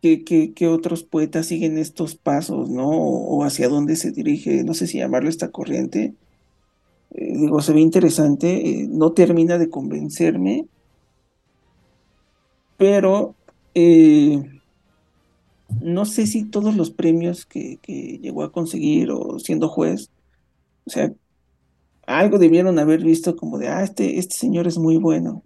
qué, 0.02 0.68
otros 0.68 1.04
poetas 1.04 1.46
siguen 1.46 1.78
estos 1.78 2.16
pasos, 2.16 2.68
¿no? 2.68 2.88
O, 2.90 3.44
hacia 3.44 3.68
dónde 3.68 3.96
se 3.96 4.12
dirige, 4.12 4.64
no 4.64 4.74
sé 4.74 4.86
si 4.86 4.98
llamarlo 4.98 5.28
esta 5.28 5.50
corriente. 5.50 6.14
Eh, 7.12 7.36
digo, 7.38 7.60
se 7.62 7.72
ve 7.72 7.80
interesante, 7.80 8.82
eh, 8.82 8.88
no 8.90 9.12
termina 9.12 9.58
de 9.58 9.70
convencerme, 9.70 10.66
pero 12.76 13.34
no 15.80 16.04
sé 16.04 16.26
si 16.26 16.44
todos 16.44 16.76
los 16.76 16.90
premios 16.90 17.46
que, 17.46 17.78
llegó 18.20 18.42
a 18.42 18.52
conseguir 18.52 19.10
o 19.10 19.38
siendo 19.38 19.68
juez, 19.68 20.10
o 20.84 20.90
sea, 20.90 21.12
algo 22.06 22.38
debieron 22.38 22.78
haber 22.78 23.02
visto 23.04 23.36
como 23.36 23.58
de, 23.58 23.68
ah, 23.68 23.82
este, 23.82 24.18
este 24.18 24.34
señor 24.36 24.66
es 24.66 24.78
muy 24.78 24.96
bueno, 24.96 25.42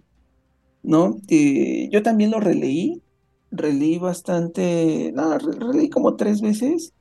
¿no? 0.82 1.20
Eh, 1.28 1.88
yo 1.92 2.02
también 2.02 2.30
lo 2.30 2.40
releí, 2.40 3.02
releí 3.50 3.98
bastante, 3.98 5.12
no, 5.14 5.38
releí 5.38 5.88
como 5.88 6.16
tres 6.16 6.40
veces 6.40 6.92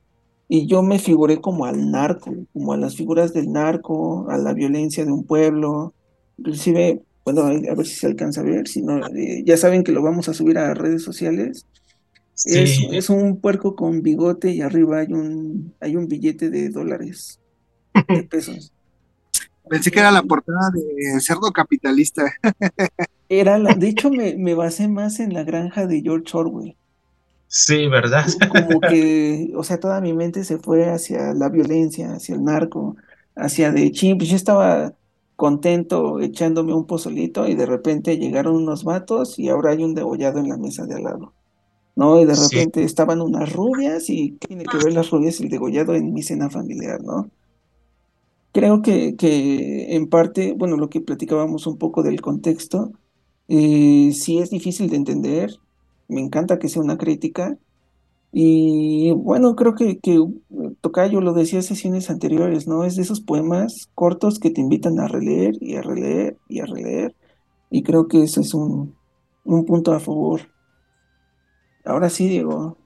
y 0.48 0.66
yo 0.66 0.82
me 0.82 0.98
figuré 0.98 1.40
como 1.40 1.66
al 1.66 1.90
narco, 1.90 2.34
como 2.52 2.72
a 2.72 2.76
las 2.76 2.96
figuras 2.96 3.32
del 3.32 3.52
narco, 3.52 4.28
a 4.30 4.38
la 4.38 4.52
violencia 4.52 5.04
de 5.04 5.12
un 5.12 5.24
pueblo, 5.24 5.92
inclusive, 6.38 7.02
bueno, 7.24 7.42
a 7.42 7.74
ver 7.74 7.86
si 7.86 7.96
se 7.96 8.06
alcanza 8.06 8.40
a 8.40 8.44
ver, 8.44 8.68
si 8.68 8.82
no, 8.82 9.04
eh, 9.08 9.42
ya 9.44 9.56
saben 9.56 9.82
que 9.82 9.92
lo 9.92 10.02
vamos 10.02 10.28
a 10.28 10.34
subir 10.34 10.58
a 10.58 10.74
redes 10.74 11.02
sociales, 11.02 11.66
es, 12.44 13.08
un 13.08 13.40
puerco 13.40 13.74
con 13.74 14.02
bigote 14.02 14.50
y 14.50 14.60
arriba 14.60 14.98
hay 14.98 15.12
un, 15.12 15.74
hay 15.80 15.96
un 15.96 16.06
billete 16.06 16.50
de 16.50 16.68
dólares, 16.68 17.40
de 18.08 18.22
pesos. 18.24 18.72
Pensé 19.68 19.90
que 19.90 19.98
era 19.98 20.12
la 20.12 20.22
portada 20.22 20.70
de 20.72 21.20
Cerdo 21.20 21.50
Capitalista. 21.50 22.32
Era 23.28 23.58
la, 23.58 23.74
de 23.74 23.88
hecho, 23.88 24.10
me, 24.10 24.36
me 24.36 24.54
basé 24.54 24.88
más 24.88 25.20
en 25.20 25.34
la 25.34 25.44
granja 25.44 25.86
de 25.86 26.00
George 26.02 26.36
Orwell. 26.36 26.76
Sí, 27.48 27.86
¿verdad? 27.88 28.26
Como 28.50 28.80
que, 28.80 29.52
o 29.56 29.62
sea, 29.64 29.78
toda 29.80 30.00
mi 30.00 30.12
mente 30.12 30.44
se 30.44 30.58
fue 30.58 30.90
hacia 30.90 31.32
la 31.34 31.48
violencia, 31.48 32.14
hacia 32.14 32.34
el 32.34 32.44
narco, 32.44 32.96
hacia 33.36 33.72
de 33.72 33.90
ching, 33.92 34.18
pues 34.18 34.30
yo 34.30 34.36
estaba 34.36 34.94
contento 35.36 36.20
echándome 36.20 36.74
un 36.74 36.86
pozolito 36.86 37.46
y 37.46 37.54
de 37.54 37.66
repente 37.66 38.18
llegaron 38.18 38.56
unos 38.56 38.84
vatos 38.84 39.38
y 39.38 39.48
ahora 39.48 39.70
hay 39.72 39.84
un 39.84 39.94
degollado 39.94 40.38
en 40.40 40.48
la 40.48 40.56
mesa 40.56 40.86
de 40.86 40.94
al 40.96 41.04
lado. 41.04 41.34
¿no? 41.96 42.20
Y 42.20 42.26
de 42.26 42.34
repente 42.34 42.84
estaban 42.84 43.20
unas 43.22 43.52
rubias 43.52 44.10
y 44.10 44.32
tiene 44.32 44.64
que 44.64 44.78
ver 44.78 44.92
las 44.92 45.10
rubias 45.10 45.40
y 45.40 45.44
el 45.44 45.50
degollado 45.50 45.94
en 45.94 46.12
mi 46.12 46.22
cena 46.22 46.50
familiar, 46.50 47.02
¿no? 47.02 47.30
Creo 48.52 48.82
que, 48.82 49.16
que 49.16 49.94
en 49.96 50.08
parte, 50.08 50.54
bueno, 50.56 50.76
lo 50.76 50.88
que 50.88 51.00
platicábamos 51.02 51.66
un 51.66 51.78
poco 51.78 52.02
del 52.02 52.20
contexto, 52.22 52.92
eh, 53.48 54.08
es 54.08 54.50
difícil 54.50 54.90
de 54.90 54.96
entender, 54.96 55.50
me 56.08 56.20
encanta 56.20 56.58
que 56.58 56.68
sea 56.68 56.82
una 56.82 56.98
crítica, 56.98 57.56
y 58.32 59.12
bueno, 59.12 59.56
creo 59.56 59.74
que, 59.74 59.98
que 59.98 60.22
Tocayo 60.80 61.20
lo 61.20 61.32
decía 61.32 61.60
en 61.60 61.62
sesiones 61.62 62.10
anteriores, 62.10 62.66
¿no? 62.68 62.84
Es 62.84 62.96
de 62.96 63.02
esos 63.02 63.20
poemas 63.20 63.88
cortos 63.94 64.38
que 64.38 64.50
te 64.50 64.60
invitan 64.60 65.00
a 65.00 65.08
releer 65.08 65.54
y 65.60 65.76
a 65.76 65.82
releer 65.82 66.36
y 66.48 66.60
a 66.60 66.66
releer, 66.66 67.14
y 67.70 67.82
creo 67.82 68.08
que 68.08 68.22
eso 68.22 68.40
es 68.40 68.52
un, 68.52 68.94
un 69.44 69.64
punto 69.64 69.92
a 69.92 70.00
favor. 70.00 70.42
Ahora 71.84 72.10
sí, 72.10 72.28
Diego. 72.28 72.76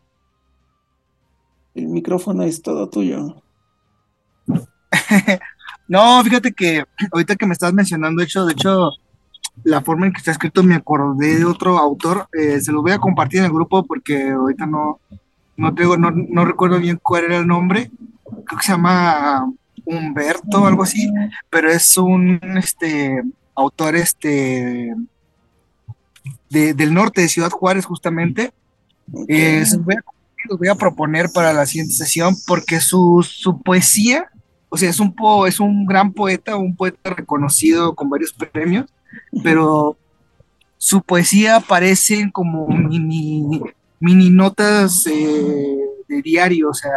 El 1.75 1.89
micrófono 1.89 2.43
es 2.43 2.63
todo 2.63 2.89
tuyo. 2.89 3.43
no, 5.89 6.23
fíjate 6.23 6.53
que 6.53 6.85
ahorita 7.13 7.37
que 7.37 7.47
me 7.47 7.55
estás 7.55 7.73
mencionando, 7.73 8.23
hecho, 8.23 8.45
de 8.45 8.53
hecho, 8.53 8.91
la 9.65 9.83
forma 9.83 10.07
en 10.07 10.13
que 10.13 10.19
está 10.19 10.31
escrito 10.31 10.63
me 10.63 10.75
acordé 10.75 11.39
de 11.39 11.45
otro 11.45 11.79
autor. 11.79 12.29
Eh, 12.33 12.61
se 12.61 12.73
lo 12.73 12.83
voy 12.83 12.93
a 12.93 12.99
compartir 12.99 13.41
en 13.41 13.47
el 13.47 13.53
grupo 13.53 13.85
porque 13.85 14.31
ahorita 14.31 14.67
no, 14.67 15.01
no, 15.57 15.75
tengo, 15.75 15.97
no, 15.97 16.11
no 16.11 16.45
recuerdo 16.45 16.79
bien 16.79 16.99
cuál 17.03 17.25
era 17.25 17.37
el 17.39 17.47
nombre. 17.47 17.91
Creo 18.45 18.59
que 18.59 18.67
se 18.67 18.73
llama 18.73 19.51
Humberto 19.85 20.63
o 20.63 20.67
algo 20.67 20.83
así, 20.83 21.11
pero 21.49 21.71
es 21.71 21.97
un 21.97 22.41
este 22.57 23.23
autor 23.55 23.97
este 23.97 24.95
de, 26.49 26.75
del 26.75 26.95
norte 26.95 27.21
de 27.21 27.29
Ciudad 27.29 27.51
Juárez 27.51 27.85
justamente 27.85 28.53
eh, 29.29 29.61
los, 29.61 30.59
voy 30.59 30.69
a, 30.69 30.75
proponer 30.75 31.29
para 31.33 31.53
la 31.53 31.67
siguiente 31.67 31.95
sesión 31.95 32.35
porque 32.47 32.81
su, 32.81 33.25
poesía, 33.65 34.31
o 34.69 34.77
sea, 34.77 34.91
es 34.91 35.01
un, 35.01 35.15
po, 35.15 35.47
es 35.47 35.61
un 35.61 35.87
gran 35.87 36.13
poeta, 36.13 36.57
un 36.57 36.77
poeta 36.77 37.11
reconocido 37.11 37.95
con 37.95 38.09
varios 38.09 38.33
premios, 38.33 38.87
pero 39.43 39.97
su 40.79 41.03
poesía 41.03 41.57
aparece 41.57 42.31
como 42.33 42.67
mini, 42.69 43.61
mini 43.99 44.31
notas 44.31 45.07
eh, 45.07 45.77
de 46.09 46.23
diario, 46.23 46.71
o 46.71 46.75
sea, 46.75 46.93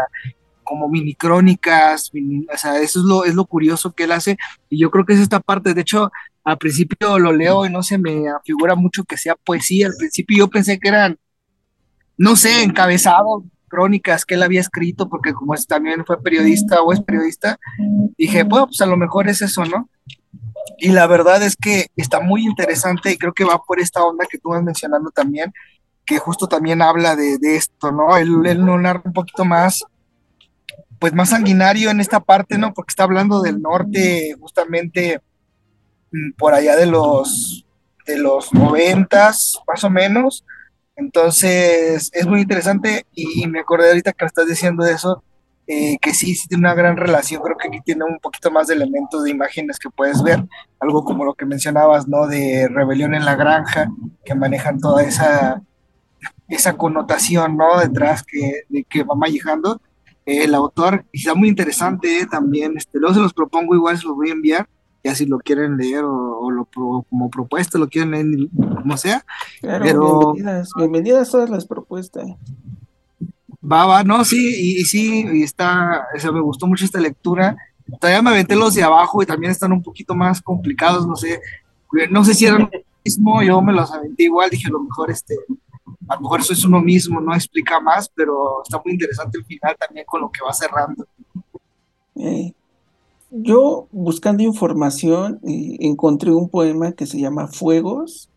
como 0.63 0.89
mini 0.89 1.13
crónicas, 1.15 2.11
o 2.13 2.57
sea, 2.57 2.79
eso 2.79 2.99
es 2.99 3.05
lo, 3.05 3.25
es 3.25 3.35
lo 3.35 3.45
curioso 3.45 3.91
que 3.91 4.05
él 4.05 4.11
hace, 4.11 4.37
y 4.69 4.79
yo 4.79 4.89
creo 4.89 5.05
que 5.05 5.13
es 5.13 5.19
esta 5.19 5.39
parte, 5.39 5.73
de 5.73 5.81
hecho, 5.81 6.11
al 6.43 6.57
principio 6.57 7.19
lo 7.19 7.31
leo 7.31 7.65
y 7.65 7.69
no 7.69 7.83
se 7.83 7.97
me 7.97 8.29
afigura 8.29 8.75
mucho 8.75 9.03
que 9.03 9.17
sea 9.17 9.35
poesía, 9.35 9.87
al 9.87 9.95
principio 9.97 10.37
yo 10.37 10.49
pensé 10.49 10.79
que 10.79 10.89
eran 10.89 11.17
no 12.17 12.35
sé, 12.35 12.63
encabezado, 12.63 13.43
crónicas 13.67 14.25
que 14.25 14.35
él 14.35 14.43
había 14.43 14.61
escrito, 14.61 15.09
porque 15.09 15.33
como 15.33 15.55
también 15.67 16.05
fue 16.05 16.21
periodista 16.21 16.81
o 16.81 16.93
es 16.93 17.01
periodista, 17.01 17.57
dije, 18.17 18.43
bueno, 18.43 18.67
pues 18.67 18.81
a 18.81 18.85
lo 18.85 18.97
mejor 18.97 19.27
es 19.27 19.41
eso, 19.41 19.65
¿no? 19.65 19.89
Y 20.77 20.89
la 20.89 21.07
verdad 21.07 21.41
es 21.43 21.55
que 21.55 21.87
está 21.95 22.19
muy 22.19 22.45
interesante 22.45 23.11
y 23.11 23.17
creo 23.17 23.33
que 23.33 23.43
va 23.43 23.61
por 23.61 23.79
esta 23.79 24.03
onda 24.03 24.25
que 24.29 24.37
tú 24.37 24.49
vas 24.49 24.63
mencionando 24.63 25.11
también, 25.11 25.53
que 26.05 26.19
justo 26.19 26.47
también 26.47 26.81
habla 26.81 27.15
de, 27.15 27.37
esto, 27.41 27.91
¿no? 27.91 28.17
Él 28.17 28.65
no 28.65 28.77
narra 28.79 29.01
un 29.05 29.13
poquito 29.13 29.45
más, 29.45 29.83
pues 30.99 31.13
más 31.13 31.29
sanguinario 31.29 31.89
en 31.89 31.99
esta 31.99 32.19
parte, 32.19 32.57
¿no? 32.57 32.73
Porque 32.73 32.91
está 32.91 33.03
hablando 33.03 33.41
del 33.41 33.61
norte, 33.61 34.35
justamente 34.39 35.21
mm, 36.11 36.33
por 36.37 36.53
allá 36.53 36.75
de 36.75 36.85
los, 36.85 37.65
de 38.05 38.17
los 38.17 38.53
noventas, 38.53 39.57
más 39.67 39.83
o 39.83 39.89
menos, 39.89 40.45
entonces, 40.95 42.11
es 42.13 42.27
muy 42.27 42.41
interesante 42.41 43.05
y, 43.13 43.47
me 43.47 43.59
acordé 43.59 43.89
ahorita 43.89 44.13
que 44.13 44.25
estás 44.25 44.47
diciendo 44.47 44.85
eso, 44.85 45.23
eh, 45.65 45.97
que 46.01 46.13
sí, 46.13 46.35
sí 46.35 46.47
tiene 46.47 46.61
una 46.61 46.73
gran 46.73 46.97
relación, 46.97 47.41
creo 47.41 47.55
que 47.57 47.69
aquí 47.69 47.79
tiene 47.81 48.03
un 48.03 48.19
poquito 48.19 48.51
más 48.51 48.67
de 48.67 48.75
elementos 48.75 49.23
de 49.23 49.31
imágenes 49.31 49.79
que 49.79 49.89
puedes 49.89 50.21
ver, 50.21 50.43
algo 50.79 51.05
como 51.05 51.23
lo 51.23 51.35
que 51.35 51.45
mencionabas, 51.45 52.07
¿no? 52.07 52.27
De 52.27 52.67
rebelión 52.67 53.15
en 53.15 53.23
la 53.23 53.35
granja, 53.35 53.89
que 54.25 54.35
manejan 54.35 54.79
toda 54.79 55.03
esa, 55.03 55.61
esa 56.49 56.75
connotación, 56.75 57.55
¿no? 57.55 57.79
Detrás 57.79 58.23
que, 58.23 58.63
de 58.67 58.83
que 58.83 59.03
va 59.03 59.15
manejando 59.15 59.81
eh, 60.25 60.43
el 60.43 60.53
autor, 60.53 61.05
y 61.13 61.19
está 61.19 61.33
muy 61.33 61.47
interesante 61.47 62.25
también, 62.29 62.75
este, 62.75 62.99
luego 62.99 63.15
se 63.15 63.21
los 63.21 63.33
propongo, 63.33 63.73
igual 63.73 63.97
se 63.97 64.05
los 64.05 64.15
voy 64.15 64.29
a 64.29 64.33
enviar, 64.33 64.69
ya 65.01 65.15
si 65.15 65.25
lo 65.25 65.37
quieren 65.39 65.77
leer 65.77 66.03
o, 66.03 66.49
lo 66.51 66.65
como 66.65 67.29
propuesta, 67.29 67.77
lo 67.77 67.87
quieren 67.87 68.11
leer 68.11 68.49
como 68.57 68.97
sea. 68.97 69.25
pero 69.61 70.33
bienvenidas, 70.33 70.69
bienvenidas 70.75 71.31
todas 71.31 71.49
las 71.49 71.65
propuestas. 71.65 72.27
Va, 73.65 73.85
va, 73.85 74.03
no, 74.03 74.25
sí, 74.25 74.79
y, 74.79 74.83
sí, 74.83 75.25
y 75.33 75.43
está, 75.43 76.07
o 76.15 76.19
sea, 76.19 76.31
me 76.31 76.41
gustó 76.41 76.67
mucho 76.67 76.83
esta 76.83 76.99
lectura. 76.99 77.55
Todavía 77.99 78.21
me 78.21 78.31
aventé 78.31 78.55
los 78.55 78.73
de 78.73 78.83
abajo 78.83 79.23
y 79.23 79.25
también 79.25 79.51
están 79.51 79.71
un 79.71 79.81
poquito 79.81 80.15
más 80.15 80.41
complicados, 80.41 81.07
no 81.07 81.15
sé, 81.15 81.39
no 82.09 82.23
sé 82.25 82.33
si 82.33 82.45
eran 82.45 82.61
lo 82.63 82.69
mismo, 83.03 83.41
yo 83.43 83.61
me 83.61 83.73
los 83.73 83.91
aventé 83.91 84.23
igual, 84.23 84.49
dije 84.49 84.67
a 84.67 84.71
lo 84.71 84.81
mejor 84.81 85.11
este, 85.11 85.35
a 86.07 86.15
lo 86.15 86.21
mejor 86.21 86.41
eso 86.41 86.53
es 86.53 86.65
uno 86.65 86.81
mismo, 86.81 87.21
no 87.21 87.33
explica 87.33 87.79
más, 87.79 88.09
pero 88.13 88.63
está 88.63 88.81
muy 88.83 88.93
interesante 88.93 89.37
el 89.37 89.45
final 89.45 89.75
también 89.79 90.05
con 90.05 90.21
lo 90.21 90.31
que 90.31 90.43
va 90.45 90.53
cerrando. 90.53 91.05
Eh, 92.15 92.53
yo 93.31 93.87
buscando 93.91 94.43
información 94.43 95.39
eh, 95.47 95.77
encontré 95.79 96.31
un 96.31 96.49
poema 96.49 96.91
que 96.91 97.05
se 97.05 97.19
llama 97.19 97.47
Fuegos, 97.47 98.29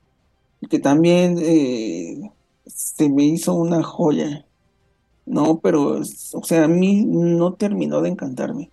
que 0.70 0.78
también 0.78 1.36
eh, 1.38 2.30
se 2.66 3.08
me 3.10 3.24
hizo 3.24 3.54
una 3.54 3.82
joya, 3.82 4.46
¿no? 5.26 5.60
Pero, 5.60 6.00
o 6.00 6.44
sea, 6.44 6.64
a 6.64 6.68
mí 6.68 7.04
no 7.04 7.54
terminó 7.54 8.00
de 8.00 8.10
encantarme, 8.10 8.70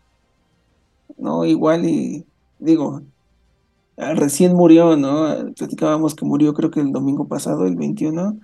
¿no? 1.18 1.46
Igual 1.46 1.86
y 1.86 2.26
digo, 2.60 3.02
ah, 3.98 4.14
recién 4.14 4.54
murió, 4.54 4.96
¿no? 4.96 5.52
Platicábamos 5.56 6.16
que 6.16 6.26
murió 6.26 6.54
creo 6.54 6.72
que 6.72 6.80
el 6.80 6.92
domingo 6.92 7.28
pasado, 7.28 7.66
el 7.66 7.76
21. 7.76 8.40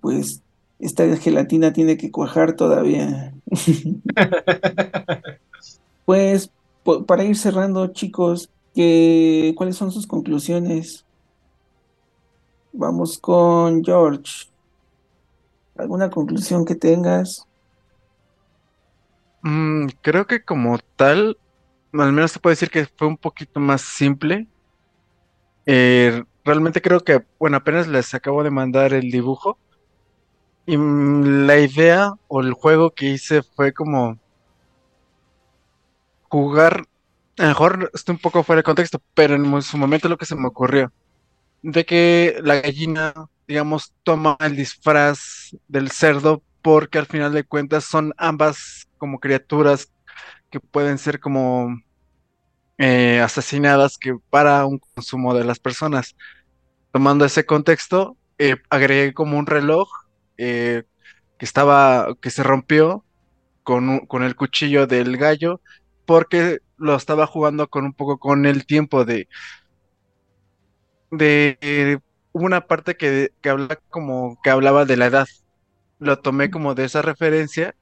Pues 0.00 0.42
esta 0.78 1.04
gelatina 1.16 1.72
tiene 1.72 1.96
que 1.96 2.10
cuajar 2.10 2.56
todavía. 2.56 3.34
pues 6.04 6.50
para 7.06 7.24
ir 7.24 7.36
cerrando, 7.36 7.88
chicos, 7.88 8.50
¿cuáles 9.56 9.76
son 9.76 9.90
sus 9.90 10.06
conclusiones? 10.06 11.04
Vamos 12.72 13.18
con 13.18 13.84
George. 13.84 14.53
¿Alguna 15.76 16.10
conclusión 16.10 16.64
que 16.64 16.74
tengas? 16.74 17.46
Mm, 19.42 19.88
creo 20.00 20.26
que 20.26 20.42
como 20.42 20.78
tal, 20.96 21.38
al 21.92 22.12
menos 22.12 22.32
se 22.32 22.40
puede 22.40 22.52
decir 22.54 22.70
que 22.70 22.86
fue 22.86 23.08
un 23.08 23.16
poquito 23.16 23.60
más 23.60 23.82
simple. 23.82 24.46
Eh, 25.66 26.22
realmente 26.44 26.80
creo 26.80 27.00
que, 27.00 27.24
bueno, 27.38 27.56
apenas 27.56 27.88
les 27.88 28.14
acabo 28.14 28.42
de 28.42 28.50
mandar 28.50 28.92
el 28.94 29.10
dibujo. 29.10 29.58
Y 30.66 30.76
mm, 30.76 31.46
la 31.46 31.58
idea 31.58 32.14
o 32.28 32.40
el 32.40 32.52
juego 32.54 32.90
que 32.92 33.06
hice 33.06 33.42
fue 33.42 33.72
como 33.72 34.18
jugar, 36.34 36.86
a 37.38 37.42
lo 37.42 37.48
mejor 37.48 37.90
estoy 37.94 38.14
un 38.14 38.20
poco 38.20 38.42
fuera 38.42 38.60
de 38.60 38.64
contexto, 38.64 39.00
pero 39.14 39.34
en 39.36 39.62
su 39.62 39.78
momento 39.78 40.08
lo 40.08 40.18
que 40.18 40.26
se 40.26 40.34
me 40.34 40.48
ocurrió, 40.48 40.92
de 41.62 41.84
que 41.86 42.38
la 42.42 42.60
gallina, 42.60 43.14
digamos, 43.46 43.92
toma 44.02 44.36
el 44.40 44.56
disfraz 44.56 45.56
del 45.68 45.90
cerdo 45.90 46.42
porque 46.62 46.98
al 46.98 47.06
final 47.06 47.32
de 47.32 47.44
cuentas 47.44 47.84
son 47.84 48.14
ambas 48.16 48.88
como 48.98 49.20
criaturas 49.20 49.92
que 50.50 50.60
pueden 50.60 50.98
ser 50.98 51.20
como 51.20 51.76
eh, 52.78 53.20
asesinadas 53.20 53.98
que 53.98 54.16
para 54.30 54.64
un 54.66 54.78
consumo 54.78 55.34
de 55.34 55.44
las 55.44 55.58
personas. 55.58 56.16
Tomando 56.92 57.24
ese 57.24 57.44
contexto, 57.44 58.16
eh, 58.38 58.56
agregué 58.70 59.12
como 59.12 59.38
un 59.38 59.46
reloj 59.46 59.88
eh, 60.38 60.84
que 61.38 61.44
estaba, 61.44 62.14
que 62.20 62.30
se 62.30 62.42
rompió 62.42 63.04
con, 63.62 64.06
con 64.06 64.22
el 64.22 64.36
cuchillo 64.36 64.86
del 64.86 65.16
gallo 65.16 65.60
porque 66.06 66.58
lo 66.76 66.96
estaba 66.96 67.26
jugando 67.26 67.68
con 67.68 67.84
un 67.84 67.94
poco 67.94 68.18
con 68.18 68.46
el 68.46 68.66
tiempo 68.66 69.04
de 69.04 69.28
de 71.10 72.00
una 72.34 72.62
parte 72.68 72.96
que, 72.96 73.32
que 73.42 73.50
habla 73.50 73.78
como 73.90 74.38
que 74.44 74.50
hablaba 74.50 74.86
de 74.86 74.98
la 74.98 75.06
edad. 75.08 75.28
Lo 76.00 76.20
tomé 76.20 76.50
como 76.50 76.74
de 76.76 76.86
esa 76.86 77.02
referencia. 77.02 77.76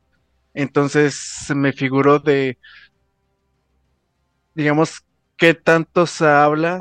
Entonces 0.54 1.14
se 1.16 1.54
me 1.56 1.72
figuró 1.74 2.20
de 2.20 2.58
digamos 4.54 5.02
qué 5.36 5.54
tanto 5.54 6.06
se 6.06 6.26
habla 6.26 6.80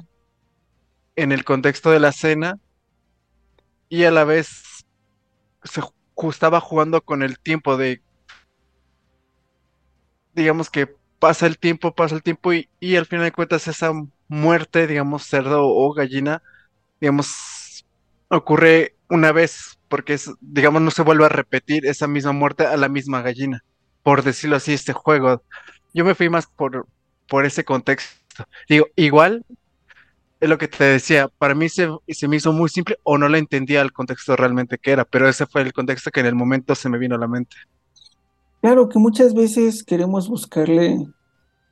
en 1.15 1.31
el 1.31 1.45
contexto 1.45 1.89
de 1.91 1.99
la 2.01 2.11
cena 2.11 2.59
y 3.89 4.03
a 4.05 4.11
la 4.11 4.23
vez 4.23 4.85
se 5.63 5.81
estaba 6.29 6.59
jugando 6.61 7.01
con 7.01 7.23
el 7.23 7.39
tiempo 7.39 7.77
de 7.77 8.01
digamos 10.33 10.69
que 10.69 10.87
pasa 11.19 11.47
el 11.47 11.57
tiempo, 11.59 11.93
pasa 11.93 12.15
el 12.15 12.23
tiempo 12.23 12.53
y, 12.53 12.69
y 12.79 12.95
al 12.95 13.05
final 13.05 13.25
de 13.25 13.31
cuentas 13.31 13.67
esa 13.67 13.91
muerte, 14.27 14.87
digamos, 14.87 15.23
cerdo 15.25 15.61
o 15.67 15.93
gallina, 15.93 16.41
digamos, 16.99 17.27
ocurre 18.31 18.95
una 19.09 19.31
vez, 19.31 19.79
porque 19.87 20.13
es, 20.13 20.31
digamos, 20.39 20.81
no 20.81 20.91
se 20.91 21.03
vuelve 21.03 21.25
a 21.25 21.29
repetir 21.29 21.85
esa 21.85 22.07
misma 22.07 22.31
muerte 22.31 22.65
a 22.65 22.77
la 22.77 22.87
misma 22.87 23.21
gallina, 23.21 23.63
por 24.03 24.23
decirlo 24.23 24.55
así, 24.55 24.73
este 24.73 24.93
juego. 24.93 25.43
Yo 25.93 26.05
me 26.05 26.15
fui 26.15 26.29
más 26.29 26.47
por, 26.47 26.87
por 27.27 27.45
ese 27.45 27.65
contexto. 27.65 28.15
Digo, 28.69 28.87
igual, 28.95 29.45
es 30.39 30.49
lo 30.49 30.57
que 30.57 30.67
te 30.67 30.83
decía, 30.85 31.27
para 31.27 31.53
mí 31.53 31.69
se, 31.69 31.89
se 32.07 32.27
me 32.27 32.37
hizo 32.37 32.53
muy 32.53 32.69
simple 32.69 32.97
o 33.03 33.17
no 33.17 33.27
lo 33.27 33.37
entendía 33.37 33.81
el 33.81 33.91
contexto 33.91 34.35
realmente 34.35 34.77
que 34.77 34.91
era, 34.91 35.05
pero 35.05 35.27
ese 35.27 35.45
fue 35.45 35.61
el 35.61 35.73
contexto 35.73 36.09
que 36.09 36.21
en 36.21 36.25
el 36.25 36.35
momento 36.35 36.73
se 36.73 36.89
me 36.89 36.97
vino 36.97 37.15
a 37.15 37.19
la 37.19 37.27
mente. 37.27 37.57
Claro 38.61 38.87
que 38.89 38.97
muchas 38.97 39.33
veces 39.33 39.83
queremos 39.83 40.29
buscarle, 40.29 41.07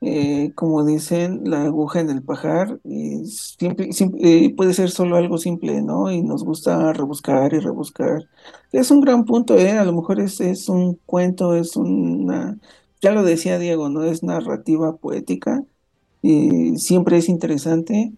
eh, 0.02 0.54
como 0.56 0.86
dicen, 0.86 1.42
la 1.46 1.64
aguja 1.64 2.00
en 2.00 2.10
el 2.10 2.24
pajar, 2.24 2.80
y 2.84 3.26
simple, 3.26 3.90
eh, 4.20 4.54
puede 4.56 4.74
ser 4.74 4.92
solo 4.92 5.18
algo 5.18 5.38
simple, 5.38 5.82
¿no? 5.82 6.12
Y 6.12 6.22
nos 6.24 6.44
gusta 6.44 6.94
rebuscar 6.94 7.54
y 7.54 7.60
rebuscar. 7.60 8.30
Es 8.72 8.92
un 8.92 9.02
gran 9.02 9.26
punto, 9.26 9.58
¿eh? 9.58 9.72
A 9.72 9.86
lo 9.86 9.94
mejor 9.94 10.20
es, 10.20 10.70
un 10.70 10.96
cuento, 11.06 11.56
es 11.56 11.76
una, 11.76 12.58
ya 13.02 13.12
lo 13.12 13.24
decía 13.24 13.60
Diego, 13.60 13.90
¿no? 13.90 14.04
Es 14.04 14.24
narrativa 14.24 14.98
poética, 14.98 15.64
siempre 16.76 17.18
es 17.18 17.30
interesante, 17.30 18.14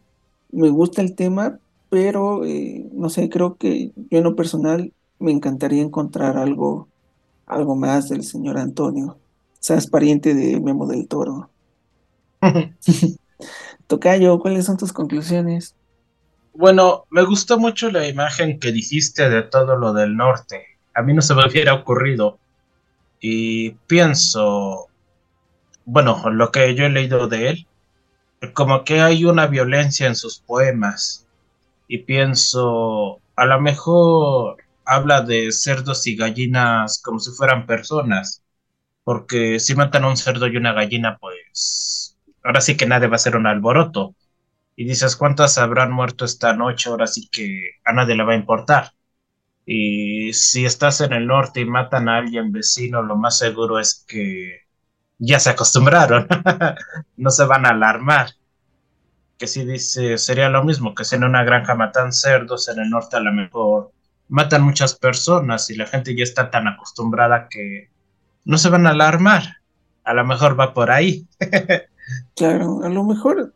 me 0.52 0.70
gusta 0.70 1.02
el 1.02 1.15
tema, 1.15 1.60
pero, 1.89 2.46
eh, 2.46 2.89
no 2.94 3.10
sé, 3.10 3.30
creo 3.30 3.58
que 3.58 3.91
yo 3.96 4.17
en 4.17 4.24
lo 4.24 4.36
personal 4.36 4.94
me 5.20 5.32
encantaría 5.32 5.82
encontrar 5.84 6.38
algo 6.38 6.89
algo 7.46 7.76
más 7.76 8.10
del 8.10 8.24
señor 8.24 8.58
Antonio. 8.58 9.20
Seas 9.60 9.88
pariente 9.88 10.34
de 10.36 10.60
Memo 10.62 10.88
del 10.88 11.08
Toro. 11.08 11.51
Tocayo, 13.88 14.39
¿cuáles 14.39 14.65
son 14.65 14.77
tus 14.77 14.93
conclusiones? 14.93 15.75
Bueno, 16.54 17.06
me 17.10 17.23
gustó 17.23 17.60
mucho 17.60 17.89
la 17.91 18.08
imagen 18.08 18.60
que 18.60 18.71
dijiste 18.71 19.30
de 19.30 19.43
todo 19.43 19.75
lo 19.77 19.93
del 19.93 20.15
norte. 20.15 20.65
A 20.93 21.01
mí 21.01 21.13
no 21.13 21.21
se 21.21 21.34
me 21.36 21.47
hubiera 21.47 21.73
ocurrido. 21.73 22.39
Y 23.21 23.71
pienso, 23.88 24.89
bueno, 25.86 26.30
lo 26.32 26.51
que 26.51 26.75
yo 26.75 26.86
he 26.86 26.89
leído 26.89 27.27
de 27.27 27.49
él, 27.49 27.67
como 28.54 28.84
que 28.84 29.01
hay 29.01 29.25
una 29.25 29.47
violencia 29.47 30.08
en 30.08 30.15
sus 30.15 30.39
poemas. 30.39 31.27
Y 31.88 31.99
pienso, 31.99 33.21
a 33.36 33.45
lo 33.45 33.62
mejor 33.62 34.58
habla 34.86 35.21
de 35.21 35.51
cerdos 35.51 36.08
y 36.08 36.15
gallinas 36.15 37.01
como 37.04 37.19
si 37.19 37.32
fueran 37.32 37.65
personas, 37.67 38.43
porque 39.04 39.60
si 39.60 39.75
matan 39.75 40.06
a 40.06 40.10
un 40.10 40.17
cerdo 40.17 40.47
y 40.47 40.58
una 40.58 40.73
gallina, 40.73 41.17
pues 41.19 42.01
ahora 42.43 42.62
sí 42.62 42.77
que 42.77 42.86
nadie 42.86 43.08
va 43.08 43.13
a 43.13 43.15
hacer 43.15 43.36
un 43.36 43.47
alboroto. 43.47 44.15
Y 44.75 44.86
dices, 44.86 45.15
¿cuántas 45.15 45.58
habrán 45.58 45.91
muerto 45.91 46.25
esta 46.25 46.54
noche? 46.54 46.89
Ahora 46.89 47.08
sí 47.08 47.27
que 47.30 47.71
a 47.86 47.93
nadie 47.93 48.15
le 48.15 48.23
va 48.23 48.34
a 48.34 48.38
importar. 48.38 48.93
Y 49.65 50.34
si 50.34 50.65
estás 50.65 51.01
en 51.01 51.13
el 51.13 51.27
norte 51.27 51.62
y 51.62 51.65
matan 51.65 52.10
a 52.10 52.17
alguien 52.17 52.51
vecino, 52.51 53.01
lo 53.01 53.15
más 53.15 53.38
seguro 53.38 53.80
es 53.80 54.06
que 54.08 54.62
ya 55.19 55.39
se 55.39 55.51
acostumbraron, 55.51 56.27
no 57.17 57.30
se 57.30 57.45
van 57.45 57.65
a 57.65 57.69
alarmar. 57.69 58.32
Que 59.38 59.47
si 59.47 59.65
dice, 59.65 60.17
sería 60.17 60.49
lo 60.49 60.63
mismo 60.63 60.95
que 60.95 61.06
si 61.06 61.15
en 61.15 61.23
una 61.23 61.43
granja 61.43 61.75
matan 61.75 62.12
cerdos, 62.12 62.69
en 62.69 62.80
el 62.80 62.89
norte 62.89 63.17
a 63.17 63.19
lo 63.21 63.32
mejor 63.32 63.91
matan 64.30 64.63
muchas 64.63 64.95
personas 64.95 65.69
y 65.69 65.75
la 65.75 65.86
gente 65.86 66.15
ya 66.15 66.23
está 66.23 66.49
tan 66.49 66.67
acostumbrada 66.67 67.47
que 67.49 67.89
no 68.45 68.58
se 68.58 68.69
van 68.69 68.88
a 68.88 68.91
alarmar. 68.91 69.58
A 70.04 70.13
lo 70.13 70.25
mejor 70.25 70.60
va 70.60 70.73
por 70.73 70.89
ahí. 70.89 71.27
claro, 72.36 72.82
a 72.84 72.89
lo 72.89 73.04
mejor 73.04 73.54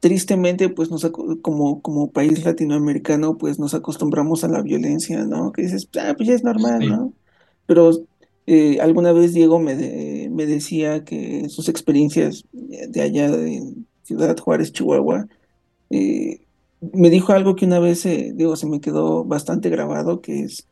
tristemente 0.00 0.68
pues 0.68 0.90
nos 0.90 1.10
como 1.42 1.80
como 1.80 2.10
país 2.10 2.44
latinoamericano 2.44 3.38
pues 3.38 3.58
nos 3.58 3.74
acostumbramos 3.74 4.44
a 4.44 4.48
la 4.48 4.62
violencia, 4.62 5.24
¿no? 5.24 5.52
Que 5.52 5.62
dices, 5.62 5.88
ah, 5.98 6.14
pues 6.16 6.28
ya 6.28 6.34
es 6.34 6.44
normal, 6.44 6.88
¿no? 6.88 7.12
Pero 7.66 7.90
eh, 8.46 8.80
alguna 8.80 9.12
vez 9.12 9.32
Diego 9.32 9.58
me, 9.58 10.28
me 10.30 10.46
decía 10.46 11.04
que 11.04 11.48
sus 11.48 11.68
experiencias 11.68 12.44
de 12.52 13.00
allá 13.00 13.30
de 13.30 13.74
Ciudad 14.02 14.36
Juárez, 14.38 14.72
Chihuahua, 14.72 15.28
eh, 15.90 16.40
me 16.92 17.10
dijo 17.10 17.32
algo 17.32 17.56
que 17.56 17.66
una 17.66 17.78
vez, 17.78 18.04
eh, 18.06 18.32
digo, 18.34 18.56
se 18.56 18.66
me 18.66 18.80
quedó 18.80 19.24
bastante 19.24 19.68
grabado, 19.68 20.20
que 20.20 20.40
es, 20.42 20.66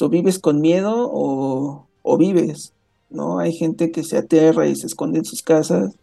o 0.00 0.08
vives 0.08 0.38
con 0.38 0.60
miedo 0.60 1.10
o, 1.12 1.86
o 2.02 2.16
vives, 2.16 2.72
¿no? 3.10 3.38
Hay 3.38 3.52
gente 3.52 3.90
que 3.90 4.04
se 4.04 4.16
aterra 4.16 4.66
y 4.66 4.76
se 4.76 4.86
esconde 4.86 5.18
en 5.18 5.24
sus 5.24 5.42
casas, 5.42 5.94